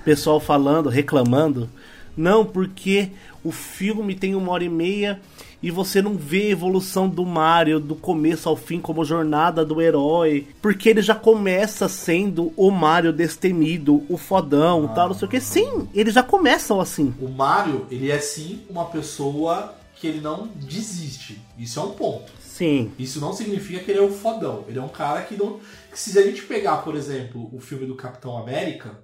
[0.04, 1.70] Pessoal falando, reclamando.
[2.16, 3.10] Não, porque
[3.44, 5.20] o filme tem uma hora e meia
[5.62, 9.80] e você não vê a evolução do Mario do começo ao fim como jornada do
[9.80, 10.48] herói.
[10.60, 15.40] Porque ele já começa sendo o Mario destemido, o fodão, tal, não sei o que.
[15.40, 17.14] Sim, eles já começam assim.
[17.20, 21.40] O Mario, ele é sim uma pessoa que ele não desiste.
[21.56, 22.32] Isso é um ponto.
[22.40, 22.90] Sim.
[22.98, 24.64] Isso não significa que ele é o fodão.
[24.68, 25.60] Ele é um cara que não.
[25.90, 28.98] Que se a gente pegar, por exemplo, o filme do Capitão América,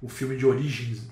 [0.00, 1.02] o filme de origens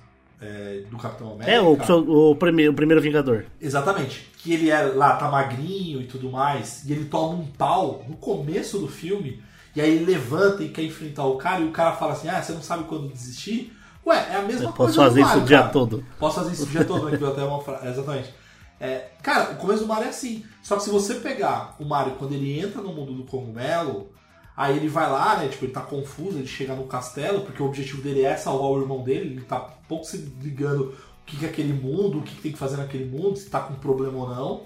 [0.40, 1.52] é, do Capitão América.
[1.52, 3.44] É o, o, primeiro, o primeiro Vingador.
[3.60, 4.29] Exatamente.
[4.42, 8.16] Que ele é lá, tá magrinho e tudo mais, e ele toma um pau no
[8.16, 9.42] começo do filme,
[9.76, 12.42] e aí ele levanta e quer enfrentar o cara, e o cara fala assim: Ah,
[12.42, 13.76] você não sabe quando desistir?
[14.06, 14.94] Ué, é a mesma Eu coisa.
[14.94, 16.04] posso fazer Mario, isso o dia todo.
[16.18, 17.18] Posso fazer isso o dia todo, né?
[17.18, 17.80] Que até uma fra...
[17.86, 18.34] Exatamente.
[18.80, 20.42] É, cara, o começo do Mario é assim.
[20.62, 24.10] Só que se você pegar o Mario quando ele entra no mundo do cogumelo,
[24.56, 25.48] aí ele vai lá, né?
[25.48, 28.80] Tipo, ele tá confuso, ele chega no castelo, porque o objetivo dele é salvar o
[28.80, 32.52] irmão dele, ele tá pouco se ligando o que, é aquele mundo, o que, tem
[32.52, 34.62] que fazer naquele mundo, se tá com problema ou não.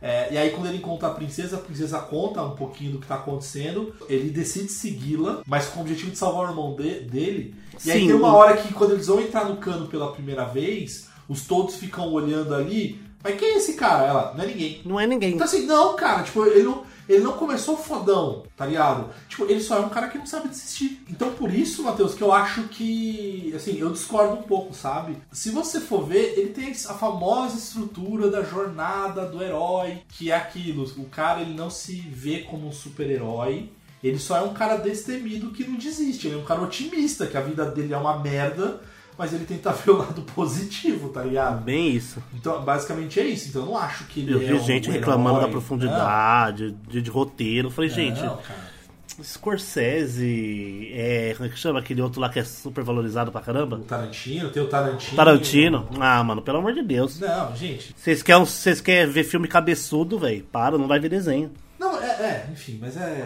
[0.00, 3.06] É, e aí quando ele encontra a princesa, a princesa conta um pouquinho do que
[3.06, 7.54] tá acontecendo, ele decide segui-la, mas com o objetivo de salvar o irmão de- dele.
[7.84, 10.44] E aí Sim, tem uma hora que quando eles vão entrar no cano pela primeira
[10.44, 14.06] vez, os todos ficam olhando ali, mas quem é esse cara?
[14.06, 14.80] Ela, não é ninguém.
[14.84, 15.34] Não é ninguém.
[15.34, 19.10] Então assim, não, cara, tipo, ele não, ele não começou fodão, tá ligado?
[19.28, 21.02] Tipo, ele só é um cara que não sabe desistir.
[21.08, 25.16] Então por isso, Matheus, que eu acho que, assim, eu discordo um pouco, sabe?
[25.32, 30.36] Se você for ver, ele tem a famosa estrutura da jornada do herói, que é
[30.36, 33.70] aquilo, o cara ele não se vê como um super-herói,
[34.02, 37.36] ele só é um cara destemido que não desiste, ele é um cara otimista, que
[37.36, 38.80] a vida dele é uma merda,
[39.18, 41.62] mas ele tenta ver o lado positivo, tá ligado?
[41.64, 42.22] Bem isso.
[42.32, 43.48] Então, basicamente é isso.
[43.48, 44.98] Então eu não acho que ele Eu é vi um gente herói.
[45.00, 45.50] reclamando da Não.
[45.50, 47.66] profundidade, de, de roteiro.
[47.68, 48.78] Eu falei, Não, gente, cara.
[49.20, 53.76] Scorsese, é, como é que chama aquele outro lá que é super valorizado pra caramba?
[53.76, 55.16] O Tarantino, tem o Tarantino.
[55.16, 55.88] Tarantino.
[55.98, 57.18] Ah, mano, pelo amor de Deus.
[57.18, 57.92] Não, gente.
[57.96, 60.44] Vocês querem, vocês querem ver filme cabeçudo, velho?
[60.44, 61.50] Para, não vai ver desenho.
[61.80, 63.24] Não, é, é, enfim, mas é.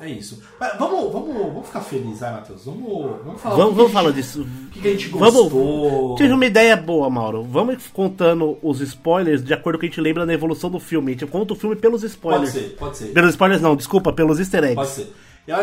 [0.00, 0.42] É isso.
[0.58, 2.64] Mas vamos, vamos, vamos ficar felizes, vai, Matheus.
[2.64, 4.42] Vamos, vamos falar Vamos, vamos falar disso.
[4.42, 5.48] O que, que a gente gostou.
[5.48, 6.16] Vamos.
[6.16, 7.44] Tive uma ideia boa, Mauro.
[7.44, 10.80] Vamos contando os spoilers de acordo com o que a gente lembra da evolução do
[10.80, 11.12] filme.
[11.12, 12.52] A gente conta o filme pelos Pode spoilers.
[12.52, 13.12] ser, pode ser.
[13.12, 14.74] Pelos spoilers não, desculpa, pelos easter eggs.
[14.74, 15.12] Pode ser.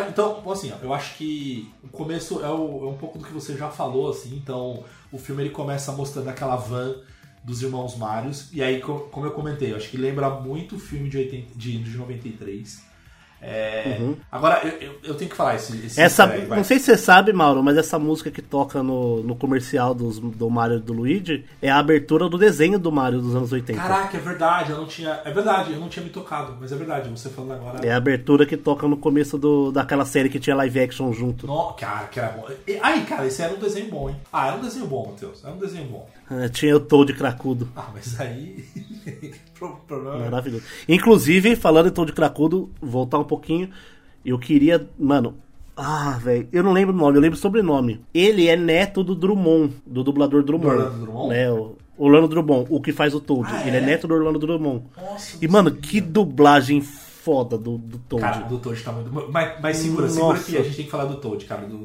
[0.07, 3.57] Então, assim, eu acho que o começo é, o- é um pouco do que você
[3.57, 4.35] já falou, assim.
[4.35, 6.95] Então, o filme ele começa mostrando aquela van
[7.43, 8.47] dos irmãos Marios.
[8.53, 11.47] E aí, co- como eu comentei, eu acho que lembra muito o filme de, 80,
[11.55, 12.90] de, de 93.
[13.41, 14.15] É, Uhum.
[14.31, 16.57] Agora, eu, eu, eu tenho que falar esse, esse Essa, vai.
[16.57, 20.19] não sei se você sabe, Mauro, mas essa música que toca no, no comercial dos,
[20.19, 23.79] do Mario e do Luigi é a abertura do desenho do Mario dos anos 80.
[23.79, 25.21] Caraca, é verdade, eu não tinha.
[25.25, 27.85] É verdade, eu não tinha me tocado, mas é verdade, você falando agora.
[27.85, 31.47] É a abertura que toca no começo do, daquela série que tinha live action junto.
[31.47, 32.47] No, cara, que era bom.
[32.81, 34.15] Aí, cara, esse era um desenho bom, hein?
[34.31, 35.43] Ah, era um desenho bom, Matheus.
[35.43, 36.07] Era um desenho bom.
[36.31, 37.67] É, tinha o Toad cracudo.
[37.75, 38.63] Ah, mas aí.
[39.57, 40.63] Pro- problema é- Maravilhoso.
[40.87, 43.69] Inclusive, falando em Toad cracudo, voltar um pouquinho,
[44.25, 44.87] eu queria.
[44.97, 45.35] Mano.
[45.75, 48.01] Ah, velho, eu não lembro o nome, eu lembro o sobrenome.
[48.13, 50.69] Ele é neto do Drummond, do dublador Drummond.
[50.75, 51.29] Do Orlando Drummond?
[51.29, 53.47] Né, o Orlando Drummond, o que faz o Toad.
[53.51, 53.85] Ah, Ele é é?
[53.85, 54.83] neto do Orlando Drummond.
[54.95, 58.21] Nossa, E, mano, que dublagem foda do, do Toad.
[58.21, 59.31] Cara, do Toad tá muito.
[59.31, 60.51] Mas, mas segura, segura Nossa.
[60.51, 61.65] que a gente tem que falar do Toad, cara.
[61.65, 61.77] Do,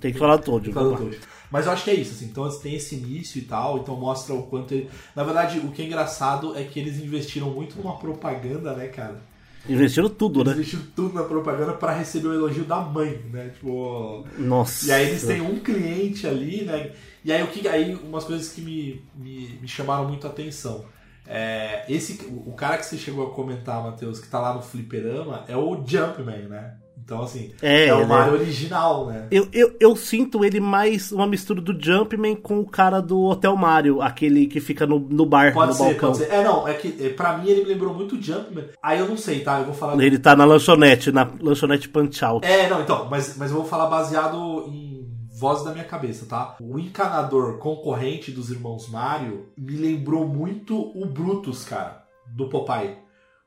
[0.00, 1.02] Tem que falar do Toad, tem que falar do.
[1.04, 1.18] Toad.
[1.52, 2.24] Mas eu acho que é isso, assim.
[2.24, 4.88] Então tem esse início e tal, então mostra o quanto ele.
[5.14, 9.20] Na verdade, o que é engraçado é que eles investiram muito numa propaganda, né, cara?
[9.68, 10.54] Investiram tudo, Eles né?
[10.54, 13.50] investiram tudo na propaganda pra receber o elogio da mãe, né?
[13.50, 14.26] Tipo.
[14.38, 14.86] Nossa.
[14.86, 16.90] E aí eles têm um cliente ali, né?
[17.22, 20.84] E aí o que aí umas coisas que me, me, me chamaram muito a atenção.
[21.26, 24.62] É, esse o o cara que você chegou a comentar, Matheus, que tá lá no
[24.62, 26.76] fliperama, é o Jumpman, né?
[27.04, 29.26] Então, assim, É, é, o ele Mario original, né?
[29.30, 33.56] Eu, eu, eu sinto ele mais uma mistura do Jumpman com o cara do Hotel
[33.56, 36.12] Mario, aquele que fica no, no bar, Pode no ser, balcão.
[36.12, 36.32] pode ser.
[36.32, 38.64] É, não, é que é, pra mim ele me lembrou muito o Jumpman.
[38.82, 39.58] Aí eu não sei, tá?
[39.58, 40.00] Eu vou falar.
[40.02, 42.46] Ele tá na lanchonete, na lanchonete Punch Out.
[42.46, 45.02] É, não, então, mas, mas eu vou falar baseado em
[45.38, 46.56] voz da minha cabeça, tá?
[46.60, 52.04] O encanador concorrente dos irmãos Mario me lembrou muito o Brutus, cara,
[52.36, 52.96] do Popeye.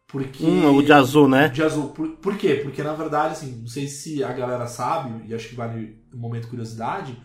[0.07, 0.45] Porque.
[0.45, 1.49] Hum, o de azul, né?
[1.49, 1.89] De azul.
[1.89, 2.55] Por, por quê?
[2.63, 6.17] Porque na verdade, assim, não sei se a galera sabe, e acho que vale um
[6.17, 7.17] momento de curiosidade,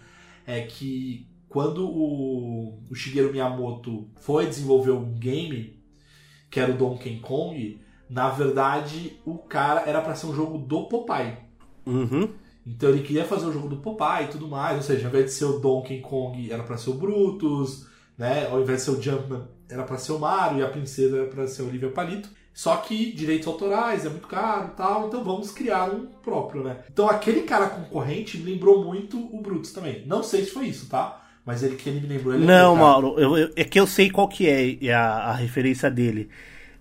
[0.46, 5.82] é que quando o, o Shigeru Miyamoto foi desenvolver um game,
[6.50, 10.88] que era o Donkey Kong, na verdade o cara era pra ser um jogo do
[10.88, 11.36] Popeye.
[11.84, 12.28] Uhum.
[12.66, 15.26] Então ele queria fazer o jogo do Popeye e tudo mais, ou seja, ao invés
[15.26, 18.46] de ser o Donkey Kong era pra ser o Brutus, né?
[18.46, 21.26] Ao invés de ser o Jumpman era pra ser o Mario e a princesa era
[21.26, 22.30] pra ser a Olivia Palito.
[22.52, 26.78] Só que direitos autorais é muito caro e tal, então vamos criar um próprio, né?
[26.92, 30.02] Então aquele cara concorrente me lembrou muito o Brutus também.
[30.06, 31.22] Não sei se foi isso, tá?
[31.46, 32.34] Mas ele que ele me lembrou.
[32.34, 32.86] Ele Não, lembrou, cara.
[33.02, 36.28] Mauro, eu- eu- é que eu sei qual que é a, a referência dele.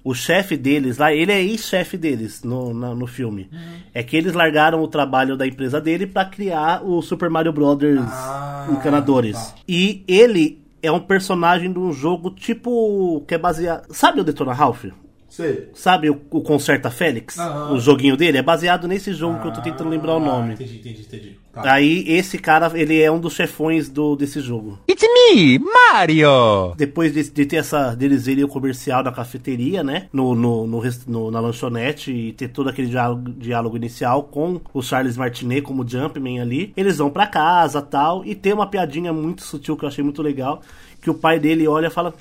[0.04, 3.50] O chefe deles lá, ele é ex-chefe deles no, na- no filme.
[3.52, 3.80] Uhum.
[3.94, 8.02] É que eles largaram o trabalho da empresa dele pra criar o Super Mario Brothers
[8.02, 9.38] Ah, Encanadores.
[9.38, 9.56] tá.
[9.68, 13.24] E ele é um personagem de um jogo tipo.
[13.28, 13.88] que é baseado.
[13.94, 14.86] Sabe o Detona Ralph?
[15.30, 15.70] Sei.
[15.74, 17.38] Sabe o, o Concerta Félix?
[17.40, 17.74] Aham.
[17.74, 18.40] O joguinho dele?
[18.40, 20.54] É baseado nesse jogo que eu tô tentando lembrar o Ah, nome.
[20.54, 21.40] Entendi, entendi, entendi.
[21.54, 21.74] Tá.
[21.74, 24.80] Aí esse cara, ele é um dos chefões do, desse jogo.
[24.90, 26.74] It's me, Mario!
[26.78, 30.08] Depois de, de ter essa deles verem o comercial da cafeteria, né?
[30.14, 34.82] No, no, no no- na lanchonete e ter todo aquele diálogo, diálogo inicial com o
[34.82, 36.74] Charles Martinet como Jumpman ali.
[36.78, 38.24] Eles vão pra casa tal.
[38.26, 40.62] E tem uma piadinha muito sutil que eu achei muito legal.
[41.02, 42.14] Que o pai dele olha e fala: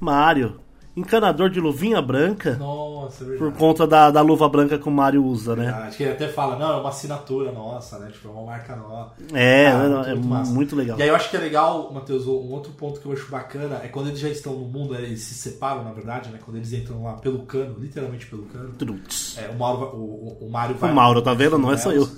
[0.00, 0.56] Mario,
[0.96, 2.56] encanador de luvinha branca.
[2.56, 3.52] Nossa, é verdade.
[3.52, 5.68] Por conta da, da luva branca que o Mario usa, né?
[5.68, 8.10] Acho que ele até fala, não, é uma assinatura nossa, né?
[8.10, 9.12] Tipo, é uma marca nossa.
[9.34, 10.52] É, Cara, não, é massa.
[10.52, 10.98] muito legal.
[10.98, 13.80] E aí eu acho que é legal, Matheus, um outro ponto que eu acho bacana
[13.84, 16.38] é quando eles já estão no mundo, eles se separam, na verdade, né?
[16.42, 18.70] Quando eles entram lá pelo cano, literalmente pelo cano.
[18.70, 19.36] Truts.
[19.38, 20.90] É, o, Mauro, o, o, o Mário vai.
[20.90, 21.58] O Mauro, tá vendo?
[21.58, 22.08] Não é só eu.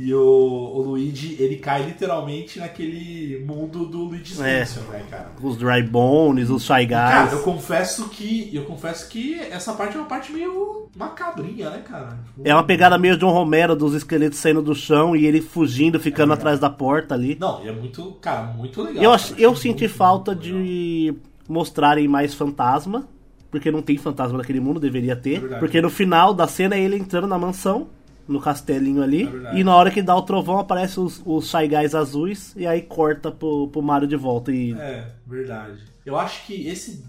[0.00, 4.60] E o, o Luigi, ele cai literalmente naquele mundo do Luigi's É.
[4.60, 5.32] Mansion, né, cara?
[5.42, 6.90] Os Dry Bones, os Shy Guys.
[6.90, 8.48] Cara, eu confesso que.
[8.52, 12.16] Eu confesso que essa parte é uma parte meio macabrinha, né, cara?
[12.24, 15.98] Tipo, É uma pegada meio John Romero dos esqueletos saindo do chão e ele fugindo,
[15.98, 17.36] ficando atrás da porta ali.
[17.40, 19.02] Não, e é muito, cara, muito legal.
[19.02, 19.34] Eu, cara.
[19.36, 21.12] eu senti muito, falta muito de
[21.48, 23.08] mostrarem mais fantasma,
[23.50, 25.42] porque não tem fantasma naquele mundo, deveria ter.
[25.52, 27.88] É porque no final da cena é ele entrando na mansão,
[28.28, 31.66] no castelinho ali, É e na hora que dá o trovão aparecem os, os Shy
[31.66, 34.52] Guys azuis, e aí corta pro, pro Mario de volta.
[34.52, 35.82] E É, verdade.
[36.04, 37.04] Eu acho que esse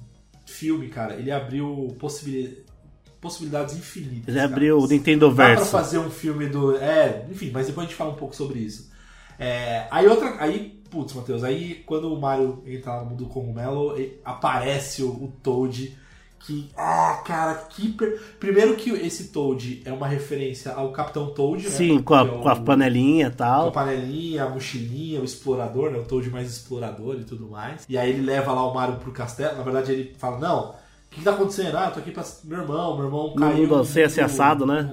[0.45, 2.63] filme, cara, ele abriu possibili-
[3.21, 4.27] possibilidades infinitas.
[4.29, 4.49] Ele cara.
[4.51, 5.65] abriu o Nintendo Dá pra Verso.
[5.71, 6.75] fazer um filme do.
[6.77, 8.89] É, enfim, mas depois a gente fala um pouco sobre isso.
[9.37, 10.35] É, aí outra.
[10.39, 15.33] Aí, putz, Matheus, aí quando o Mario entra no mundo do cogumelo, aparece o, o
[15.43, 15.95] Toad.
[16.45, 16.69] Que.
[16.75, 17.89] Ah, cara, que.
[17.89, 21.69] per- Primeiro que esse Toad é uma referência ao Capitão Toad, né?
[21.69, 23.71] Sim, com a, é o- com a panelinha e com a tal.
[23.71, 25.97] panelinha, a mochilinha, o explorador, né?
[25.99, 27.85] O Toad mais explorador e tudo mais.
[27.89, 29.57] E aí ele leva lá o Mario pro castelo.
[29.57, 30.73] Na verdade, ele fala: Não, o
[31.09, 31.75] que, que tá acontecendo?
[31.77, 33.75] Ah, eu tô aqui pra meu irmão, meu irmão caiu.
[33.75, 34.89] assim, assim, no- assado, né?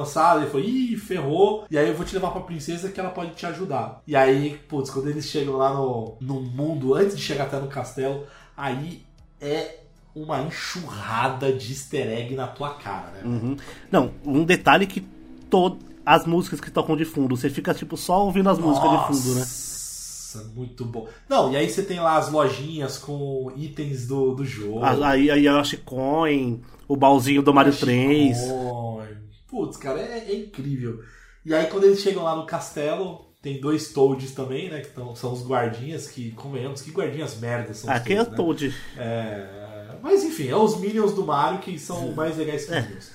[0.00, 1.64] assado, ele falou, ih, ferrou.
[1.70, 4.00] E aí eu vou te levar pra princesa que ela pode te ajudar.
[4.06, 7.66] E aí, putz, quando eles chegam lá no, no mundo, antes de chegar até no
[7.68, 8.24] castelo,
[8.56, 9.02] aí
[9.40, 9.81] é
[10.14, 13.20] uma enxurrada de easter egg na tua cara, né?
[13.24, 13.56] Uhum.
[13.90, 15.00] Não, um detalhe que
[15.48, 18.96] todo as músicas que tocam de fundo, você fica tipo só ouvindo as músicas de
[19.06, 19.40] fundo, né?
[19.40, 21.06] Nossa, muito bom.
[21.28, 24.82] Não, e aí você tem lá as lojinhas com itens do, do jogo.
[24.82, 28.38] A- Aí, aí a Coin, o baúzinho do Mario 3.
[28.38, 29.08] Bitcoin.
[29.48, 31.00] Putz, cara, é, é incrível.
[31.44, 34.80] E aí quando eles chegam lá no castelo, tem dois Toads também, né?
[34.80, 38.30] Que tão, são os guardinhas, que, convenhamos, que guardinhas merdas são os Aqui é Toads,
[38.30, 38.36] né?
[38.36, 38.74] Toad.
[38.96, 39.71] É,
[40.02, 43.10] mas enfim, é os Minions do Mario que são mais legais que os Minions.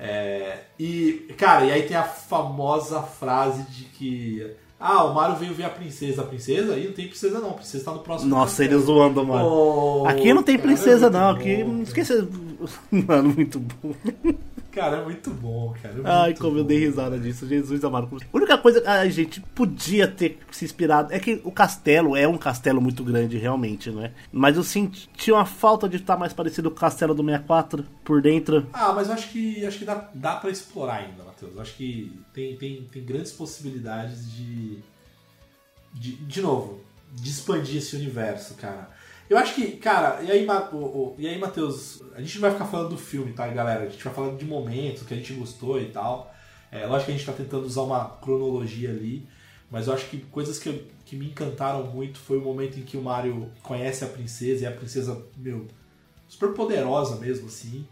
[0.00, 4.48] É, e, cara, e aí tem a famosa frase de que.
[4.78, 6.22] Ah, o Mario veio ver a princesa.
[6.22, 6.74] A princesa?
[6.74, 9.44] Aí não tem princesa não, a princesa tá no próximo Nossa, ele zoando, mano.
[9.44, 11.34] Oh, Aqui não tem cara, princesa, é não.
[11.34, 11.56] bom, Aqui.
[11.56, 11.82] cara.
[11.82, 12.28] Esqueci.
[12.90, 13.92] Mano, muito bom.
[14.70, 15.94] Cara, é muito bom, cara.
[15.94, 16.68] é Ai, como eu bom.
[16.68, 17.46] dei risada disso.
[17.48, 18.08] Jesus amado.
[18.32, 22.28] A única coisa que a gente podia ter se inspirado é que o castelo é
[22.28, 24.12] um castelo muito grande, realmente, né?
[24.30, 28.20] Mas eu senti uma falta de estar mais parecido com o castelo do 64 por
[28.20, 28.66] dentro.
[28.72, 31.54] Ah, mas eu acho que acho que dá, dá para explorar ainda, Matheus.
[31.54, 34.78] Eu acho que tem, tem, tem grandes possibilidades de,
[35.94, 36.12] de.
[36.16, 36.80] De novo,
[37.12, 38.90] de expandir esse universo, cara.
[39.28, 40.46] Eu acho que, cara, e aí,
[41.18, 43.84] e aí, Matheus, a gente não vai ficar falando do filme, tá, galera?
[43.84, 46.34] A gente vai falar de momentos que a gente gostou e tal.
[46.72, 49.28] É, lógico que a gente tá tentando usar uma cronologia ali,
[49.70, 52.96] mas eu acho que coisas que, que me encantaram muito foi o momento em que
[52.96, 55.66] o Mario conhece a princesa e a princesa, meu,
[56.26, 57.86] super poderosa mesmo, assim.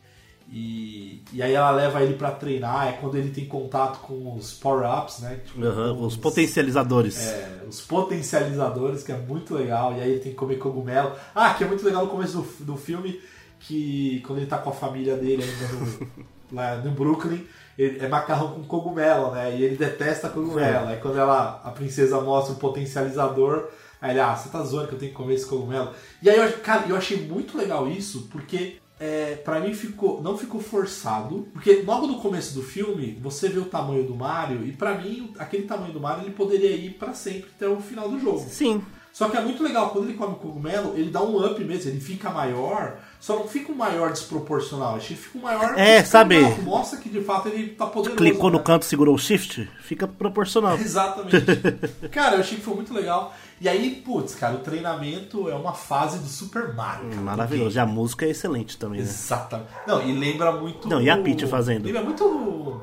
[0.48, 4.52] E, e aí ela leva ele pra treinar, é quando ele tem contato com os
[4.54, 5.40] power-ups, né?
[5.44, 7.18] Tipo, Aham, com os potencializadores.
[7.18, 11.12] é, os potencializadores, que é muito legal, e aí ele tem que comer cogumelo.
[11.34, 13.20] Ah, que é muito legal no começo do, do filme,
[13.58, 16.26] que quando ele tá com a família dele ainda no,
[16.56, 17.44] lá no Brooklyn,
[17.76, 19.56] ele, é macarrão com cogumelo, né?
[19.56, 20.86] E ele detesta cogumelo.
[20.88, 23.68] Aí quando ela, a princesa mostra o potencializador,
[24.00, 25.90] aí ele, ah, você tá zoando que eu tenho que comer esse cogumelo.
[26.22, 30.38] E aí, eu, cara, eu achei muito legal isso, porque é, para mim ficou não
[30.38, 34.72] ficou forçado, porque logo no começo do filme você vê o tamanho do Mario e
[34.72, 38.18] pra mim aquele tamanho do Mario ele poderia ir pra sempre até o final do
[38.18, 38.46] jogo.
[38.48, 38.82] Sim.
[39.12, 41.90] Só que é muito legal quando ele come o cogumelo, ele dá um up mesmo,
[41.90, 46.02] ele fica maior, só não fica um maior desproporcional, acho que fica um maior É,
[46.04, 48.16] sabe- Mostra que de fato ele tá poderoso.
[48.16, 48.64] Clicou no né?
[48.64, 50.76] canto, segurou o shift, fica proporcional.
[50.80, 52.08] Exatamente.
[52.10, 53.34] cara, eu achei que foi muito legal.
[53.60, 57.08] E aí, putz, cara, o treinamento é uma fase do Super Mario.
[57.08, 57.76] cara, Maravilhoso.
[57.76, 59.06] E a música é excelente também, né?
[59.06, 59.70] Exatamente.
[59.86, 60.86] Não, e lembra muito.
[60.86, 61.86] Não, e a Peach fazendo?
[61.86, 62.82] Lembra muito.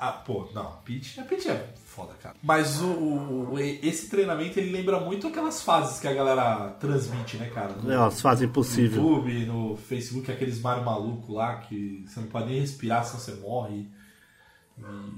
[0.00, 1.66] Ah, pô, não, a Peach, a Peach é
[1.96, 2.36] foda, cara.
[2.42, 7.50] Mas o, o- esse treinamento ele lembra muito aquelas fases que a galera transmite, né,
[7.54, 7.74] cara?
[7.82, 9.02] No, É, Elas fazem no possível.
[9.02, 13.34] YouTube, no Facebook, aqueles Mario maluco lá que você não pode nem respirar senão você
[13.40, 13.88] morre.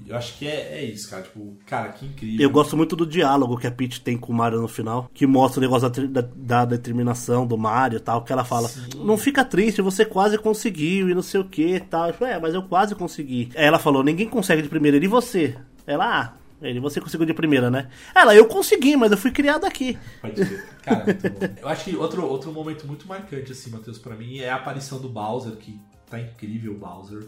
[0.05, 1.21] E eu acho que é, é isso, cara.
[1.23, 2.39] Tipo, cara, que incrível.
[2.39, 5.27] Eu gosto muito do diálogo que a Peach tem com o Mario no final, que
[5.27, 8.69] mostra o negócio da, da- determinação do Mario e tal, que ela fala,
[9.03, 12.09] não fica triste, você quase conseguiu e não sei o que e tal.
[12.09, 13.49] Eu é, mas eu quase consegui.
[13.53, 15.57] Aí ela falou, ninguém consegue de primeira, e você?
[15.85, 17.89] Ela, ah, ele, você conseguiu de primeira, né?
[18.13, 19.97] Ela, eu consegui, mas eu fui criado aqui.
[20.21, 20.65] Pode ser.
[20.83, 21.39] Cara, muito bom.
[21.61, 24.99] Eu acho que outro, outro momento muito marcante, assim, Matheus, pra mim, é a aparição
[24.99, 25.79] do Bowser, que
[26.09, 27.23] tá incrível o Bowser.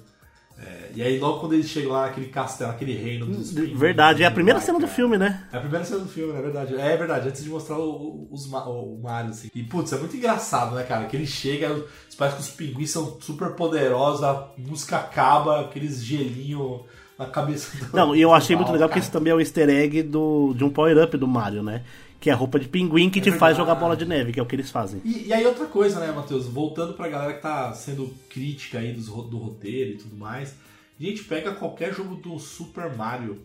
[0.60, 4.28] É, e aí, logo quando eles chegam lá naquele castelo, aquele reino dos Verdade, é
[4.28, 5.48] a primeira cena do filme, né?
[5.52, 6.76] É a primeira cena do filme, é verdade.
[6.76, 9.50] É verdade, antes de mostrar o, os, o Mario, assim.
[9.56, 11.06] E, putz, é muito engraçado, né, cara?
[11.06, 11.84] Que ele chega,
[12.18, 16.86] parece que os pinguins são super poderosos, a música acaba, aqueles gelinho
[17.22, 19.70] na cabeça do Não, e eu achei muito legal porque isso também é um easter
[19.70, 21.84] egg do, de um power-up do Mario, né?
[22.20, 23.58] Que é a roupa de pinguim que É te faz verdade.
[23.58, 25.02] jogar bola de neve, que é o que eles fazem.
[25.04, 26.46] E, e aí outra coisa, né, Matheus?
[26.48, 30.54] Voltando pra galera que tá sendo crítica aí dos do roteiro e tudo mais.
[31.00, 33.40] Gente, pega qualquer jogo do Super Mario.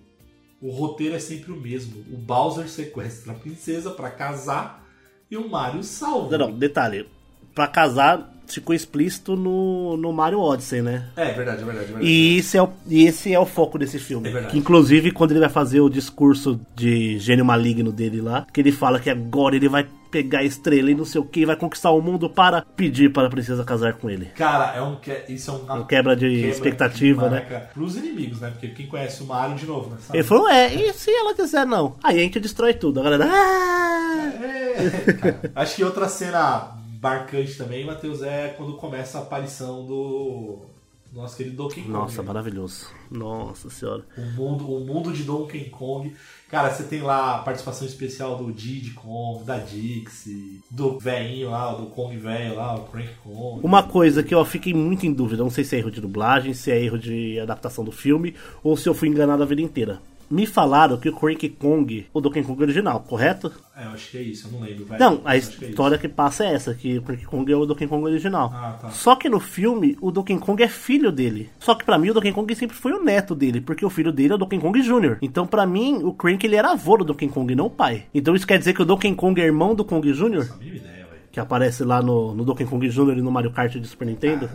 [0.61, 2.05] O roteiro é sempre o mesmo.
[2.13, 4.87] O Bowser sequestra a princesa pra casar
[5.31, 6.37] e o Mario salva.
[6.37, 7.09] Não, não, detalhe.
[7.55, 11.07] Pra casar, ficou explícito no, no Mario Odyssey, né?
[11.17, 12.07] É, verdade, é verdade, é verdade.
[12.07, 14.29] E esse é, o, e esse é o foco desse filme.
[14.29, 14.53] É verdade.
[14.53, 18.73] que inclusive, quando ele vai fazer o discurso de gênio maligno dele lá, que ele
[18.73, 21.91] fala que agora ele vai pegar a estrela e não sei o que, vai conquistar
[21.91, 24.27] o mundo para pedir para a princesa casar com ele.
[24.37, 27.69] Cara, é um, que- isso é um, Um quebra de expectativa, clima, né?
[27.75, 28.51] Pros inimigos, né?
[28.51, 29.97] Porque quem conhece o Mario, de novo, né?
[30.01, 30.19] Sabe?
[30.19, 31.97] Ele falou, é, e se ela quiser não?
[32.03, 33.01] Aí a gente destrói tudo.
[33.01, 34.33] A galera, ah!
[34.43, 35.41] É, cara.
[35.55, 36.71] Acho que outra cena
[37.01, 40.67] marcante também, Matheus, é quando começa a aparição do
[41.13, 41.93] nosso querido Donkey Kong.
[41.93, 42.29] Nossa, né?
[42.29, 42.89] maravilhoso.
[43.11, 44.05] Nossa senhora.
[44.17, 46.15] O mundo, o mundo de Donkey Kong.
[46.49, 51.73] Cara, você tem lá a participação especial do Diddy Kong, da Dixie, do velhinho lá,
[51.73, 53.61] do Kong velho lá, o Crank Kong.
[53.65, 56.55] Uma coisa que eu fiquei muito em dúvida, não sei se é erro de dublagem,
[56.55, 60.01] se é erro de adaptação do filme, ou se eu fui enganado a vida inteira.
[60.29, 63.53] Me falaram que o Cranky Kong, o Donkey Kong original, correto?
[63.77, 64.85] É, eu acho que é isso, eu não lembro.
[64.85, 64.99] velho.
[64.99, 67.57] Não, a acho que é história que passa é essa, que o Cranky Kong é
[67.57, 68.51] o Donkey Kong original.
[68.55, 68.91] Ah, tá.
[68.91, 71.51] Só que no filme, o Donkey Kong é filho dele.
[71.61, 74.11] Só que pra mim, o Donkey Kong sempre foi o neto dele, porque o filho
[74.13, 75.19] dele é o Donkey Kong Jr.
[75.23, 78.05] Então pra mim, o Crank ele era avô do Donkey Kong, não o pai.
[78.15, 80.23] Então isso quer dizer que o Donkey Kong é irmão do Kong Jr.?
[80.53, 81.07] A mínima ideia, velho.
[81.31, 83.19] Que aparece lá no, no Donkey Kong Jr.
[83.19, 84.49] e no Mario Kart de Super Nintendo.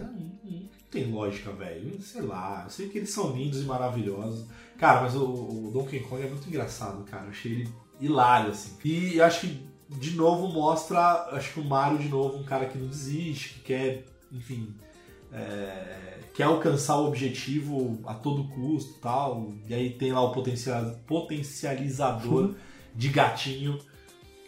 [0.91, 1.99] Tem lógica, velho.
[2.01, 4.45] Sei lá, eu sei que eles são lindos e maravilhosos.
[4.77, 7.25] Cara, mas o, o Donkey Kong é muito engraçado, cara.
[7.25, 7.69] Eu achei ele
[7.99, 8.77] hilário, assim.
[8.83, 11.29] E eu acho que, de novo, mostra.
[11.31, 14.75] Acho que o Mario, de novo, um cara que não desiste, que quer, enfim.
[15.31, 19.53] é, quer alcançar o objetivo a todo custo e tal.
[19.67, 22.53] E aí tem lá o potencial, potencializador
[22.93, 23.79] de gatinho,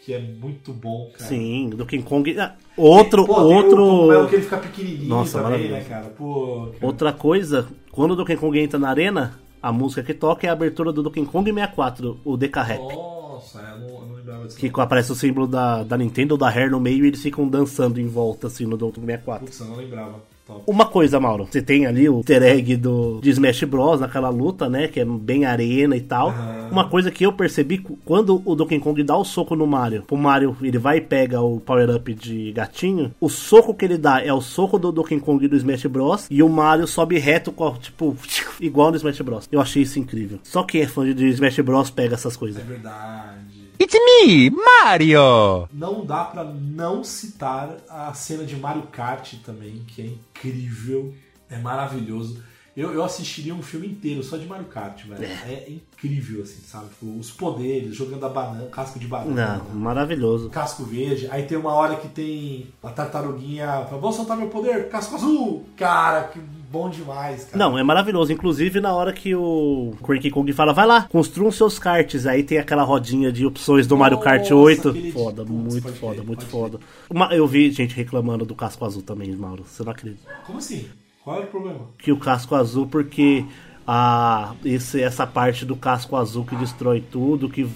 [0.04, 1.30] que é muito bom, cara.
[1.30, 2.38] Sim, o Donkey Kong.
[2.38, 4.24] ah, Outro, Pô, tem outro.
[4.24, 5.82] O que ele fica pequenininho Nossa, também, maravilhoso.
[5.82, 6.08] né, cara?
[6.10, 6.86] Pô, cara.
[6.86, 10.54] Outra coisa, quando o Donkey Kong entra na arena, a música que toca é a
[10.54, 12.82] abertura do Donkey Kong 64, o Deca Rap.
[12.82, 16.70] Nossa, eu não, eu não lembrava Que aparece o símbolo da, da Nintendo, da Rare
[16.70, 19.46] no meio, e eles ficam dançando em volta, assim, no Donkey Kong 64.
[19.46, 20.33] Putz, eu não lembrava.
[20.46, 20.62] Top.
[20.68, 24.02] Uma coisa, Mauro, você tem ali o easter egg do, de Smash Bros.
[24.02, 24.90] naquela luta, né?
[24.90, 26.34] Que é bem arena e tal.
[26.70, 30.18] Uma coisa que eu percebi quando o Donkey Kong dá o soco no Mario, o
[30.18, 34.34] Mario ele vai e pega o power-up de gatinho, o soco que ele dá é
[34.34, 36.28] o soco do Donkey Kong do Smash Bros.
[36.30, 38.16] E o Mario sobe reto, com tipo,
[38.60, 39.48] igual no Smash Bros.
[39.50, 40.40] Eu achei isso incrível.
[40.44, 41.90] Só quem é fã de Smash Bros.
[41.90, 42.62] pega essas coisas.
[42.62, 43.53] É verdade.
[43.84, 45.68] It's me, Mario!
[45.74, 51.14] Não dá pra não citar a cena de Mario Kart também, que é incrível,
[51.50, 52.42] é maravilhoso.
[52.78, 55.22] Eu, eu assistiria um filme inteiro só de Mario Kart, velho.
[55.26, 56.86] É, incrível, assim, sabe?
[56.92, 59.62] Tipo, os poderes, jogando a banana, casco de banana.
[59.68, 60.50] Não, maravilhoso.
[60.50, 64.88] Casco verde, aí tem uma hora que tem a tartaruguinha, fala, vamos soltar meu poder,
[64.88, 65.66] casco azul!
[65.76, 66.40] Cara, que
[66.74, 67.58] bom demais, cara.
[67.58, 68.34] Não, é maravilhoso.
[68.34, 72.26] Inclusive, na hora que o Cranky Kong fala, vai lá, construam seus karts.
[72.26, 74.90] Aí tem aquela rodinha de opções do Mario Kart Nossa, 8.
[74.90, 76.80] aquele de- Foda, Putz, muito pode foda, muito foda.
[77.10, 79.64] Uma- eu vi gente reclamando do casco azul também, Mauro.
[79.68, 80.28] Você não acredita?
[80.48, 80.88] Como assim?
[81.24, 81.80] Qual era o problema?
[82.00, 83.46] Que o casco azul, porque
[83.88, 87.68] a, esse, essa parte do casco azul que destrói tudo, que,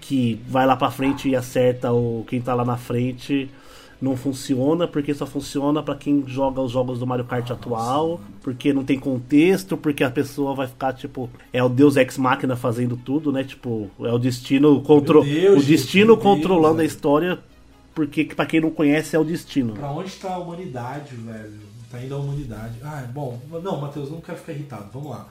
[0.00, 3.48] que vai lá pra frente e acerta o quem tá lá na frente.
[4.00, 8.72] Não funciona, porque só funciona pra quem joga os jogos do Mario Kart atual, porque
[8.72, 12.96] não tem contexto, porque a pessoa vai ficar tipo, é o Deus Ex Machina fazendo
[12.96, 13.44] tudo, né?
[13.44, 17.38] Tipo, é o destino contro Deus, o destino meu Deus, controlando a história,
[17.94, 19.74] porque pra quem não conhece é o destino.
[19.74, 21.74] Pra onde tá a humanidade, velho?
[21.90, 22.74] Tá indo a humanidade.
[22.82, 23.40] Ah, bom.
[23.62, 24.90] Não, Matheus, não quero ficar irritado.
[24.92, 25.28] Vamos lá.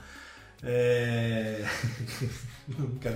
[0.64, 1.66] É...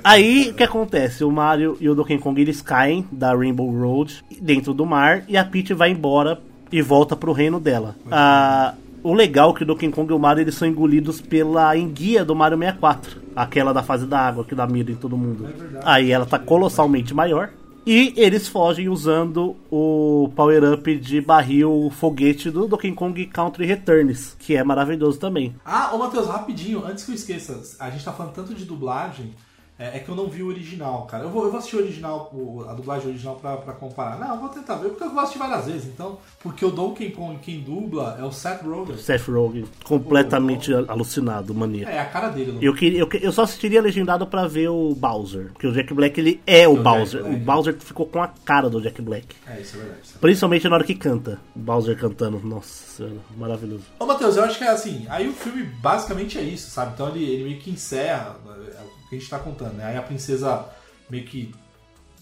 [0.04, 1.24] Aí o que acontece?
[1.24, 5.38] O Mario e o Donkey Kong eles caem da Rainbow Road dentro do mar e
[5.38, 6.40] a Peach vai embora
[6.72, 7.96] e volta pro reino dela.
[8.12, 8.74] Ah,
[9.04, 12.26] o legal é que o Donkey Kong e o Mario eles são engolidos pela enguia
[12.26, 15.48] do Mario 64, aquela da fase da água que dá mira em todo mundo.
[15.84, 17.50] Aí ela tá colossalmente maior.
[17.90, 24.58] E eles fogem usando o power-up de barril foguete do Donkey Kong Country Returns, que
[24.58, 25.56] é maravilhoso também.
[25.64, 29.34] Ah, ô Matheus, rapidinho, antes que eu esqueça, a gente tá falando tanto de dublagem,
[29.80, 31.24] é, é que eu não vi o original, cara.
[31.26, 34.18] Eu vou, eu vou assistir o original, o- a dublagem original pra, pra comparar.
[34.20, 36.18] Não, eu vou tentar ver, porque eu vou assistir várias vezes, então.
[36.42, 38.98] Porque o Donkey Kong, quem dubla é o Seth Rogen.
[38.98, 41.92] Seth Rogen, completamente alucinado, maníaco.
[41.92, 42.58] É a cara dele.
[42.62, 45.52] Eu, queria, eu, eu só assistiria legendado pra ver o Bowser.
[45.54, 47.22] Porque o Jack Black ele é o, O Jack Bowser.
[47.24, 47.36] Black.
[47.36, 49.28] O Bowser ficou com a cara do Jack Black.
[49.48, 50.00] É, isso é verdade.
[50.04, 51.40] isso é Principalmente na hora que canta.
[51.56, 52.40] O Bowser cantando.
[52.44, 53.84] Nossa senhora, maravilhoso.
[54.00, 55.06] Ô, Matheus, eu acho que é assim.
[55.10, 56.94] Aí o filme basicamente é isso, sabe?
[56.94, 59.86] Então ele, ele meio que encerra é, o que a gente tá contando, né?
[59.86, 60.66] Aí a princesa
[61.10, 61.54] meio que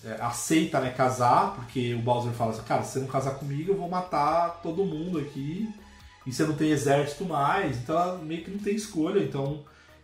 [0.03, 3.71] é, aceita, né, casar, porque o Bowser fala assim: cara, se você não casar comigo,
[3.71, 5.67] eu vou matar todo mundo aqui.
[6.27, 7.77] E você não tem exército mais.
[7.77, 9.19] Então ela meio que não tem escolha.
[9.19, 9.59] Então,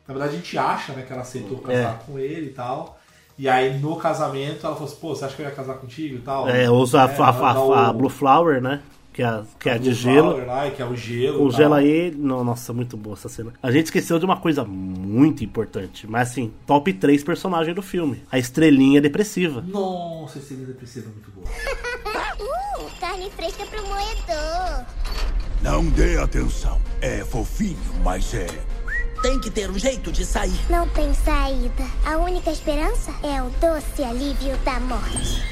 [0.08, 3.00] na verdade, a gente acha, né, que ela aceitou casar com ele e tal.
[3.38, 6.16] E aí no casamento ela falou assim: pô, você acha que eu ia casar contigo
[6.18, 6.48] e tal?
[6.50, 8.82] É, usa a, É, a- a- o- a Blue Flower, né?
[9.14, 10.36] Que é, a- que é a de gelo.
[10.76, 11.40] Que é o gelo.
[11.40, 11.86] Congela tal.
[11.86, 12.16] ele.
[12.18, 13.52] No- Nossa, muito boa essa cena.
[13.62, 16.08] A gente esqueceu de uma coisa muito importante.
[16.08, 18.24] Mas assim, top 3 personagem do filme.
[18.32, 19.62] A estrelinha depressiva.
[19.68, 21.48] Nossa, esse depressivo é muito boa.
[22.42, 24.86] Uh, carne fresca pro moedor.
[25.62, 26.80] Não dê atenção.
[27.02, 28.48] É fofinho, mas é.
[29.22, 30.52] Tem que ter um jeito de sair.
[30.70, 31.84] Não tem saída.
[32.06, 35.44] A única esperança é o doce alívio da morte.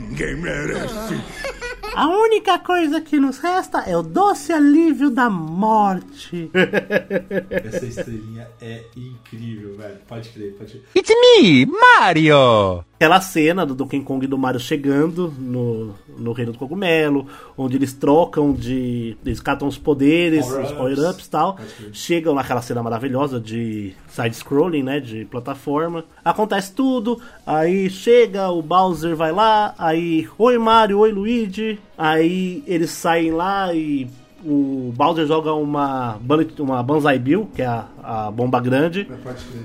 [0.00, 1.20] Ninguém merece.
[1.94, 6.50] A única coisa que nos resta é o doce alívio da morte.
[7.50, 9.96] Essa estrelinha é incrível, velho.
[10.06, 10.82] Pode crer, pode crer.
[10.94, 12.84] It's me, Mario!
[12.96, 17.76] Aquela cena do Donkey Kong e do Mario chegando no, no Reino do Cogumelo, onde
[17.76, 19.16] eles trocam de.
[19.24, 20.70] Eles catam os poderes, Power-ups.
[20.70, 21.58] os power-ups e tal.
[21.92, 24.98] Chegam naquela cena maravilhosa de side-scrolling, né?
[25.00, 26.04] De plataforma.
[26.24, 27.20] Acontece tudo.
[27.46, 29.74] Aí chega, o Bowser vai lá.
[29.76, 31.65] Aí, oi Mario, oi Luigi.
[31.96, 34.06] Aí eles saem lá e.
[34.44, 39.04] O Bowser joga uma, bullet- uma Banzai Bill, que é a, a bomba grande.
[39.04, 39.18] Crer.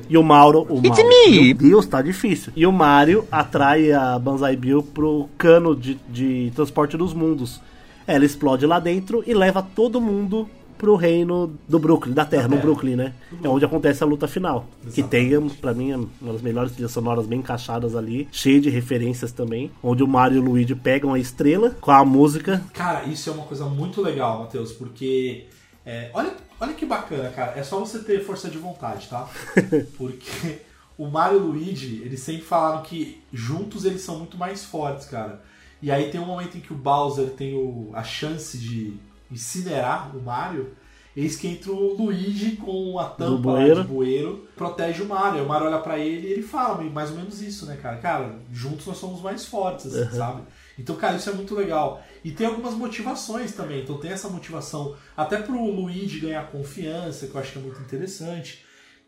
[0.09, 1.43] E o Mauro, o It's Mauro, me!
[1.43, 2.51] meu Deus, tá difícil.
[2.55, 7.61] E o Mario atrai a Banzai Bill pro cano de, de transporte dos mundos.
[8.07, 10.49] Ela explode lá dentro e leva todo mundo
[10.81, 12.61] pro reino do Brooklyn, da Terra, no Terra.
[12.63, 13.13] Brooklyn, né?
[13.43, 14.65] É onde acontece a luta final.
[14.91, 19.31] Que tem, pra mim, uma das melhores trilhas sonoras bem encaixadas ali, cheia de referências
[19.31, 19.71] também.
[19.83, 22.63] Onde o Mario e o Luigi pegam a estrela com a música.
[22.73, 25.45] Cara, isso é uma coisa muito legal, Matheus, porque.
[25.85, 27.53] é, olha, olha que bacana, cara.
[27.55, 29.29] É só você ter força de vontade, tá?
[29.97, 30.59] Porque
[30.97, 35.05] o Mario e o Luigi, eles sempre falaram que juntos eles são muito mais fortes,
[35.07, 35.41] cara.
[35.81, 38.93] E aí tem um momento em que o Bowser tem o- a chance de
[39.31, 40.75] incinerar o Mario.
[41.13, 43.81] Eis que entra o Luigi com a tampa lá bueiro.
[43.81, 45.39] de bueiro, protege o Mario.
[45.39, 47.97] Aí o Mario olha pra ele e ele fala mais ou menos isso, né, cara?
[47.97, 50.17] Cara, juntos nós somos mais fortes, assim, Uhum.
[50.17, 50.41] sabe?
[50.79, 52.01] Então, cara, isso é muito legal.
[52.23, 53.81] E tem algumas motivações também.
[53.83, 57.81] Então tem essa motivação até pro Luigi ganhar confiança, que eu acho que é muito
[57.81, 58.63] interessante.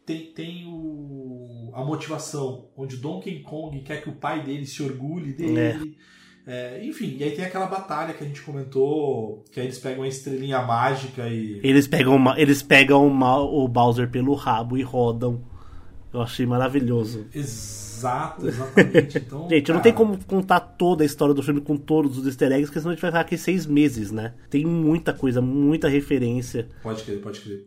[0.05, 5.32] Tem, tem o, a motivação onde Donkey Kong quer que o pai dele se orgulhe
[5.32, 5.57] dele.
[5.57, 5.80] É,
[6.83, 10.07] enfim, e aí tem aquela batalha que a gente comentou, que aí eles pegam a
[10.07, 11.59] estrelinha mágica e.
[11.63, 15.41] Eles pegam, uma- eles pegam o Bowser pelo rabo e rodam.
[16.13, 17.25] Eu achei maravilhoso.
[17.33, 19.17] Exato, exatamente.
[19.25, 22.25] Então, Gente, não cara, tem como contar toda a história do filme com todos os
[22.27, 24.33] easter eggs, porque senão a gente vai ficar aqui seis meses, né?
[24.49, 26.67] Tem muita coisa, muita referência.
[26.83, 27.65] Pode crer, pode crer.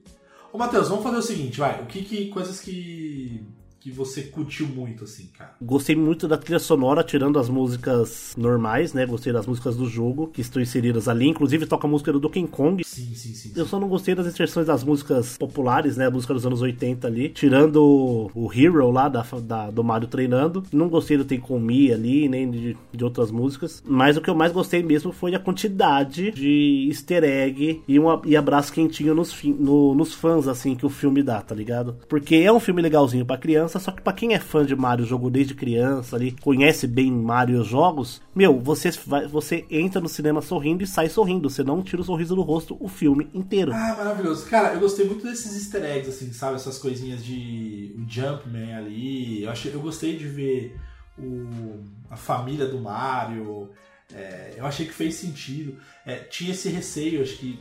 [0.52, 1.82] Ô, Matheus, vamos fazer o seguinte, vai.
[1.82, 2.26] O que que.
[2.28, 3.42] Coisas que.
[3.86, 5.52] Que você curtiu muito, assim, cara?
[5.62, 9.06] Gostei muito da trilha sonora, tirando as músicas normais, né?
[9.06, 11.28] Gostei das músicas do jogo, que estão inseridas ali.
[11.28, 12.82] Inclusive toca a música do Donkey Kong.
[12.84, 13.52] Sim, sim, sim.
[13.54, 16.06] Eu só não gostei das inserções das músicas populares, né?
[16.06, 17.28] A música dos anos 80 ali.
[17.28, 20.64] Tirando o- o Hero lá da, da- do Mario treinando.
[20.72, 23.84] Não gostei do Tem Me ali, nem de, de outras músicas.
[23.86, 28.06] Mas o que eu mais gostei mesmo foi a quantidade de easter egg e, um,
[28.24, 31.94] e abraço quentinho nos, no- nos fãs, assim, que o filme dá, tá ligado?
[32.08, 35.04] Porque é um filme legalzinho pra criança, só que pra quem é fã de Mario,
[35.04, 40.08] jogou desde criança ali, conhece bem Mario os jogos, meu, você, vai, você entra no
[40.08, 41.48] cinema sorrindo e sai sorrindo.
[41.48, 43.72] Você não tira o sorriso do rosto o filme inteiro.
[43.72, 44.46] Ah, maravilhoso.
[44.46, 46.56] Cara, eu gostei muito desses easter eggs, assim, sabe?
[46.56, 47.94] Essas coisinhas de.
[47.98, 49.42] O Jumpman ali.
[49.42, 50.76] Eu, achei, eu gostei de ver
[51.18, 53.70] o, a família do Mario.
[54.12, 55.76] É, eu achei que fez sentido.
[56.04, 57.58] É, tinha esse receio, acho que.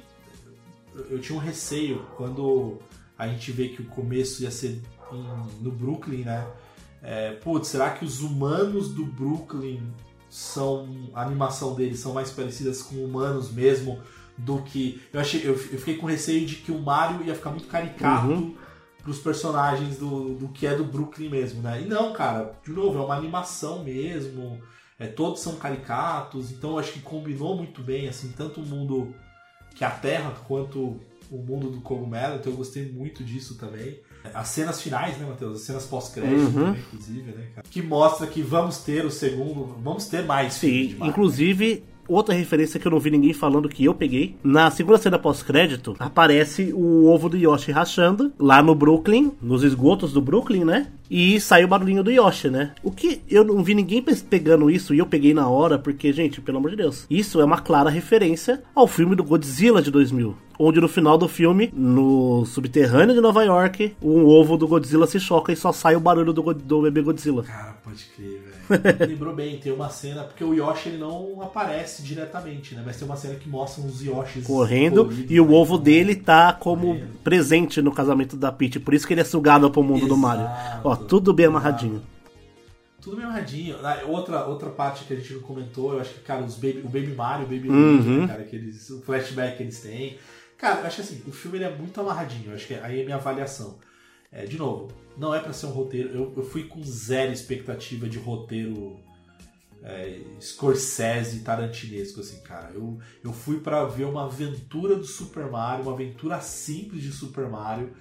[1.09, 2.79] Eu tinha um receio quando
[3.17, 4.81] a gente vê que o começo ia ser
[5.11, 6.47] em- no Brooklyn, né?
[7.01, 9.79] É, putz, será que os humanos do Brooklyn
[10.29, 10.87] são.
[11.13, 13.99] A animação deles são mais parecidas com humanos mesmo
[14.37, 15.01] do que.
[15.13, 18.27] Eu, achei, eu, eu fiquei com receio de que o Mario ia ficar muito caricato
[18.27, 18.55] Uhum.
[19.03, 21.81] pros personagens do, do que é do Brooklyn mesmo, né?
[21.81, 24.59] E não, cara, de novo, é uma animação mesmo.
[24.97, 29.13] É, todos são caricatos, então eu acho que combinou muito bem, assim, tanto o mundo
[29.75, 30.99] que a Terra quanto
[31.29, 33.99] o mundo do cogumelo, então eu gostei muito disso também.
[34.33, 35.57] As cenas finais, né, Matheus?
[35.57, 36.51] As cenas pós-crédito, Uhum.
[36.53, 37.67] também, inclusive, né, cara?
[37.69, 42.87] Que mostra que vamos ter o segundo, vamos ter mais Sim, inclusive, outra referência que
[42.87, 44.35] eu não vi ninguém falando que eu peguei.
[44.43, 50.11] Na segunda cena pós-crédito, aparece o ovo do Yoshi rachando lá no Brooklyn, nos esgotos
[50.13, 50.87] do Brooklyn, né?
[51.09, 52.71] E sai o barulhinho do Yoshi, né?
[52.83, 56.11] O que eu não vi ninguém pe- pegando isso e eu peguei na hora, porque,
[56.11, 59.91] gente, pelo amor de Deus, isso é uma clara referência ao filme do Godzilla de
[59.91, 60.35] 2000.
[60.57, 65.19] Onde no final do filme, no subterrâneo de Nova York, um ovo do Godzilla se
[65.19, 67.43] choca e só sai o barulho do, do bebê Godzilla.
[67.43, 68.54] Cara, pode crer, velho.
[69.07, 72.83] Lembrou bem, tem uma cena, porque o Yoshi ele não aparece diretamente, né?
[72.85, 76.99] Mas tem uma cena que mostra uns Yoshis correndo e o ovo dele tá como
[77.23, 80.47] presente no casamento da Peach, por isso que ele é sugado pro mundo do Mario.
[80.83, 82.01] Ó, tudo bem amarradinho.
[83.01, 83.75] Tudo bem amarradinho.
[83.83, 86.89] Ah, Outra, outra parte que a gente comentou, eu acho que, cara, os baby, o
[86.89, 87.91] Baby Mario, o Baby Uhum.
[87.97, 90.17] Luigi, né, cara, que eles, o flashback que eles têm.
[90.57, 92.49] Cara, eu acho assim, o filme ele é muito amarradinho.
[92.49, 93.75] Eu acho que aí é a minha avaliação.
[94.31, 96.09] É, de novo, não é pra ser um roteiro.
[96.09, 98.99] Eu, eu fui com zero expectativa de roteiro
[99.83, 102.71] é, Scorsese tarantinesco, assim, cara.
[102.73, 107.47] Eu, eu fui pra ver uma aventura do Super Mario, uma aventura simples de Super
[107.47, 107.93] Mario.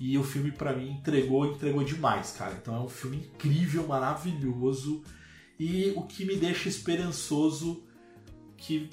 [0.00, 2.58] E o filme, pra mim, entregou, entregou demais, cara.
[2.60, 5.02] Então é um filme incrível, maravilhoso.
[5.58, 7.84] E o que me deixa esperançoso
[8.56, 8.90] que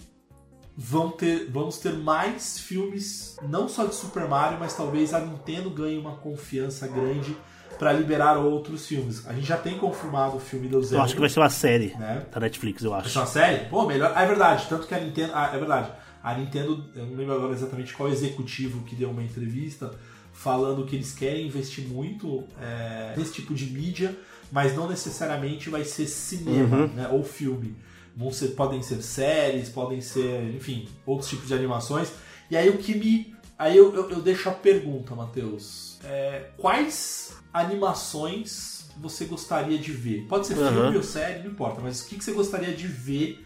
[0.77, 5.69] vão ter, vamos ter mais filmes, não só de Super Mario, mas talvez a Nintendo
[5.69, 7.35] ganhe uma confiança grande
[7.77, 9.27] pra liberar outros filmes.
[9.27, 11.03] A gente já tem confirmado o filme do Eu Zelda.
[11.05, 12.25] acho que vai ser uma série Né?
[12.31, 13.19] da Netflix, eu Vai ser acho.
[13.19, 13.65] uma série?
[13.69, 14.13] Pô, melhor.
[14.15, 14.65] Ah, é verdade.
[14.69, 15.31] Tanto que a Nintendo.
[15.35, 15.91] Ah, é verdade.
[16.23, 19.91] A Nintendo, eu não lembro agora exatamente qual executivo que deu uma entrevista
[20.31, 24.15] falando que eles querem investir muito é, nesse tipo de mídia,
[24.51, 26.87] mas não necessariamente vai ser cinema Uhum.
[26.87, 27.75] né, ou filme.
[28.15, 32.11] Vão ser, podem ser séries, podem ser, enfim, outros tipos de animações.
[32.51, 33.33] E aí o que me.
[33.57, 35.97] Aí eu, eu, eu deixo a pergunta, Matheus.
[36.03, 40.25] É, quais animações você gostaria de ver?
[40.27, 40.67] Pode ser Uhum.
[40.71, 43.45] filme ou série, não importa, mas o que, que você gostaria de ver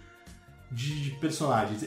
[0.71, 1.83] de, personagens?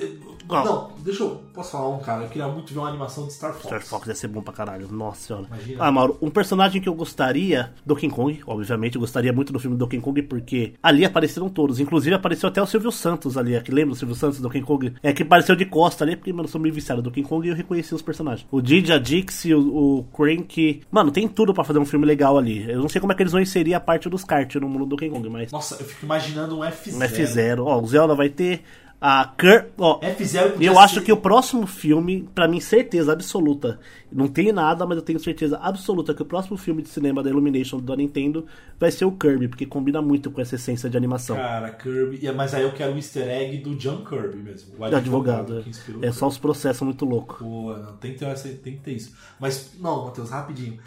[0.46, 0.64] Qual?
[0.64, 1.42] Não, deixa eu.
[1.52, 2.24] Posso falar um, cara?
[2.24, 3.64] Eu queria muito ver uma animação de Star Fox.
[3.64, 5.46] Star Fox ia ser bom pra caralho, nossa senhora.
[5.46, 5.84] Imagina.
[5.84, 9.76] Ah, Mauro, um personagem que eu gostaria, Donkey Kong, obviamente, eu gostaria muito do filme
[9.76, 11.78] Donkey Kong, porque ali apareceram todos.
[11.78, 14.62] Inclusive apareceu até o Silvio Santos ali, é que lembra o Silvio Santos do Donkey
[14.62, 14.94] Kong?
[15.02, 17.46] É que apareceu de costa ali, porque, mano, eu sou meio viciado do Donkey Kong
[17.46, 18.46] e eu reconheci os personagens.
[18.50, 20.82] O Didi, a Dixie, o, o Crank.
[20.90, 22.68] Mano, tem tudo pra fazer um filme legal ali.
[22.70, 24.86] Eu não sei como é que eles vão inserir a parte dos kart no mundo
[24.86, 25.52] do Donkey Kong, mas.
[25.52, 26.94] Nossa, eu fico imaginando um F0.
[26.94, 27.64] Um F0.
[27.64, 28.62] Ó, o Zelda vai ter.
[29.02, 29.64] A Cur...
[29.78, 33.80] ó, eu ser- acho que o próximo filme, pra mim, certeza absoluta,
[34.12, 37.30] não tenho nada, mas eu tenho certeza absoluta que o próximo filme de cinema da
[37.30, 38.44] Illumination da Nintendo
[38.78, 41.34] vai ser o Kirby, porque combina muito com essa essência de animação.
[41.36, 42.18] Cara, Kirby.
[42.20, 44.74] e- Mas aí eu quero o easter egg do John Kirby mesmo.
[44.78, 45.64] O advogado.
[45.66, 47.38] inspirou É, é só os processos muito loucos.
[47.38, 49.16] Pô, não, tem que ter, tem que ter isso.
[49.40, 50.78] Mas, não, Matheus, rapidinho.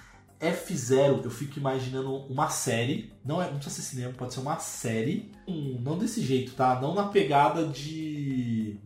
[0.44, 3.12] F0, eu fico imaginando uma série.
[3.24, 5.32] Não, é, não precisa ser cinema, pode ser uma série.
[5.48, 6.80] Hum, não desse jeito, tá?
[6.82, 8.78] Não na pegada de.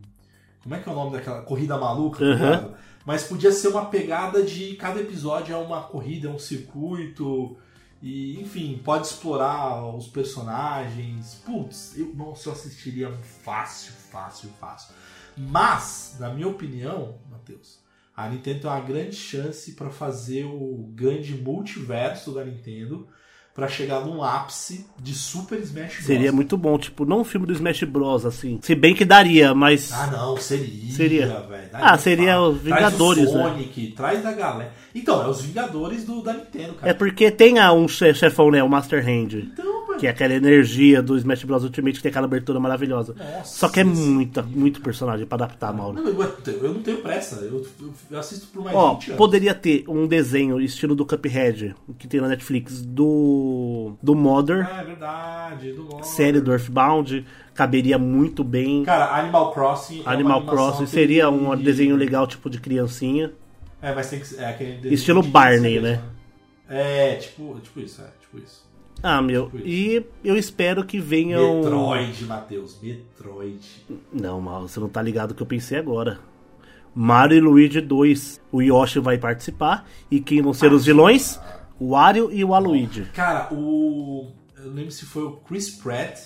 [0.61, 2.23] Como é que é o nome daquela corrida maluca?
[2.23, 2.73] Uhum.
[3.05, 7.57] Mas podia ser uma pegada de cada episódio é uma corrida, é um circuito.
[8.01, 11.41] E, enfim, pode explorar os personagens.
[11.45, 13.11] Putz, eu, nossa, eu assistiria
[13.43, 14.93] fácil, fácil, fácil.
[15.37, 17.79] Mas, na minha opinião, Matheus,
[18.17, 23.07] a Nintendo tem uma grande chance para fazer o grande multiverso da Nintendo
[23.57, 26.05] para chegar num ápice de Super Smash Bros.
[26.05, 28.59] Seria muito bom, tipo, não um filme do Smash Bros, assim.
[28.61, 29.91] Se bem que daria, mas.
[29.91, 30.91] Ah, não, seria.
[30.93, 31.25] Seria.
[31.41, 31.69] velho.
[31.73, 33.49] Ah, seria os Vingadores, traz o né?
[33.49, 34.71] Sonic, traz da galera.
[34.93, 36.91] Então, é os Vingadores do, da Nintendo, cara.
[36.91, 38.61] É porque tem a, um che- chefão, né?
[38.61, 39.33] O Master Hand.
[39.33, 41.63] Então, que é aquela energia do Smash Bros.
[41.63, 43.15] Ultimate que tem aquela abertura maravilhosa.
[43.17, 45.99] Nossa, Só que é muita, muito personagem pra adaptar, Mauro.
[45.99, 46.21] Não, eu,
[46.61, 47.37] eu não tenho pressa.
[47.37, 49.17] Eu, eu- eu assisto por mais Ó, 20 anos.
[49.17, 53.46] poderia ter um desenho estilo do Cuphead, que tem na Netflix, do.
[54.01, 55.71] Do Mother, Ah, é verdade.
[55.73, 56.07] Do Lord.
[56.07, 57.25] série do Earthbound.
[57.53, 58.83] Caberia muito bem.
[58.83, 60.03] Cara, Animal Crossing.
[60.05, 63.31] é Animal animação Crossing seria um que- desenho legal, tipo de criancinha.
[63.81, 64.41] É, que ser.
[64.41, 66.01] É aquele Estilo de Barney, né?
[66.69, 68.65] É, tipo, tipo isso, é, tipo isso.
[69.01, 69.51] Ah, meu.
[69.63, 71.61] E eu espero que venham.
[71.61, 73.59] Metroid, Matheus, Metroid.
[74.11, 76.19] Não, Mauro, você não tá ligado o que eu pensei agora.
[76.95, 78.41] Mario e Luigi 2.
[78.51, 79.87] O Yoshi vai participar.
[80.09, 81.39] E quem vão ser os vilões?
[81.79, 83.05] O Wario e o Aluigi.
[83.13, 84.31] Cara, o.
[84.55, 86.19] Eu lembro se foi o Chris Pratt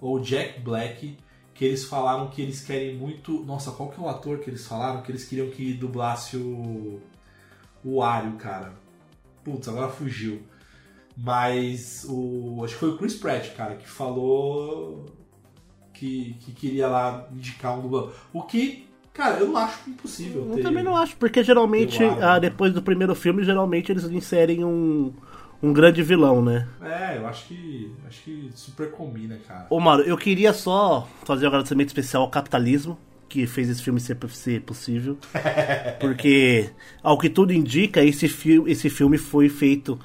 [0.00, 1.16] ou o Jack Black
[1.54, 3.44] que eles falaram que eles querem muito.
[3.44, 5.02] Nossa, qual que é o ator que eles falaram?
[5.02, 7.00] Que eles queriam que dublasse o.
[7.84, 8.74] O Wario, cara.
[9.44, 10.42] Putz, agora fugiu.
[11.16, 12.64] Mas o.
[12.64, 15.06] Acho que foi o Chris Pratt, cara, que falou
[16.00, 18.14] que, que queria lá indicar um dublador.
[18.32, 20.46] O que, cara, eu não acho impossível.
[20.48, 24.64] Eu ter- também não acho, porque geralmente, ah, depois do primeiro filme, geralmente eles inserem
[24.64, 25.12] um,
[25.62, 26.66] um grande vilão, né?
[26.82, 27.92] É, eu acho que.
[28.06, 29.66] Acho que super combina, cara.
[29.70, 32.98] Ô, Mauro, eu queria só fazer um agradecimento especial ao capitalismo,
[33.28, 35.16] que fez esse filme ser, ser possível.
[36.00, 36.70] Porque,
[37.02, 39.98] ao que tudo indica, esse, fi esse filme foi feito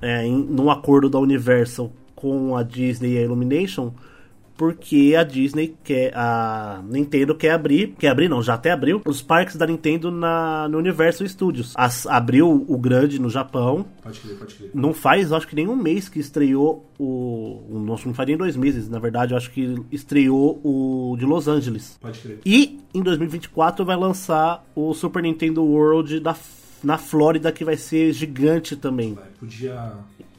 [0.00, 3.92] é, em, num acordo da Universal com a Disney e a Illumination,
[4.56, 9.20] porque a Disney quer, a Nintendo quer abrir, quer abrir não, já até abriu, os
[9.20, 11.72] parques da Nintendo na, no Universal Studios.
[11.76, 14.70] As- abriu o grande no Japão, Pode crer, pode crer.
[14.74, 17.04] não faz, acho que nem um mês que estreou o.
[17.68, 21.24] o- Não, não faz nem dois meses, na verdade, eu acho que estreou o de
[21.24, 21.98] Los Angeles.
[22.00, 22.38] Pode crer.
[22.46, 26.36] E em 2024 vai lançar o Super Nintendo World da,
[26.82, 29.18] na Flórida, que vai ser gigante também.
[29.40, 29.92] Podia.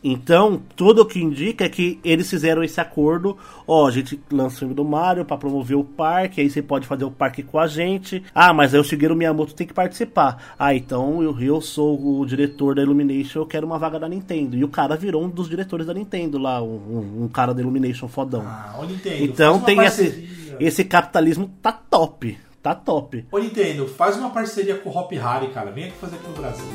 [0.07, 3.35] Então, tudo o que indica é que eles fizeram esse acordo.
[3.67, 6.85] Ó, a gente lança o filme do Mario pra promover o parque, aí você pode
[6.85, 8.21] fazer o parque com a gente.
[8.33, 10.53] Ah, mas aí o Shigeru Miyamoto tem que participar.
[10.59, 14.55] Ah, então eu, eu sou o diretor da Illumination, eu quero uma vaga da Nintendo.
[14.55, 18.07] E o cara virou um dos diretores da Nintendo lá, um, um- cara da Illumination
[18.07, 18.43] fodão.
[18.45, 20.57] Ah, ô Nintendo, então tem esse, parceria.
[20.59, 22.37] esse capitalismo tá top.
[22.61, 23.25] Tá top.
[23.31, 25.71] Ô Nintendo, faz uma parceria com o Hop Harry, cara.
[25.71, 26.65] Vem aqui fazer aqui no Brasil.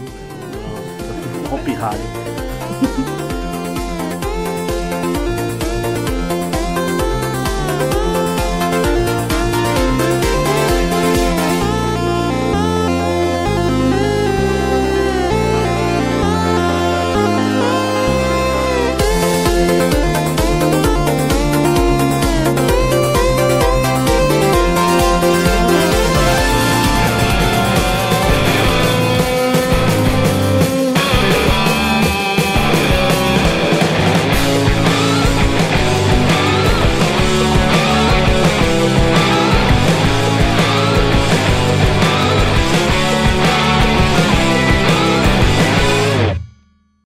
[1.53, 2.01] Hop Harry.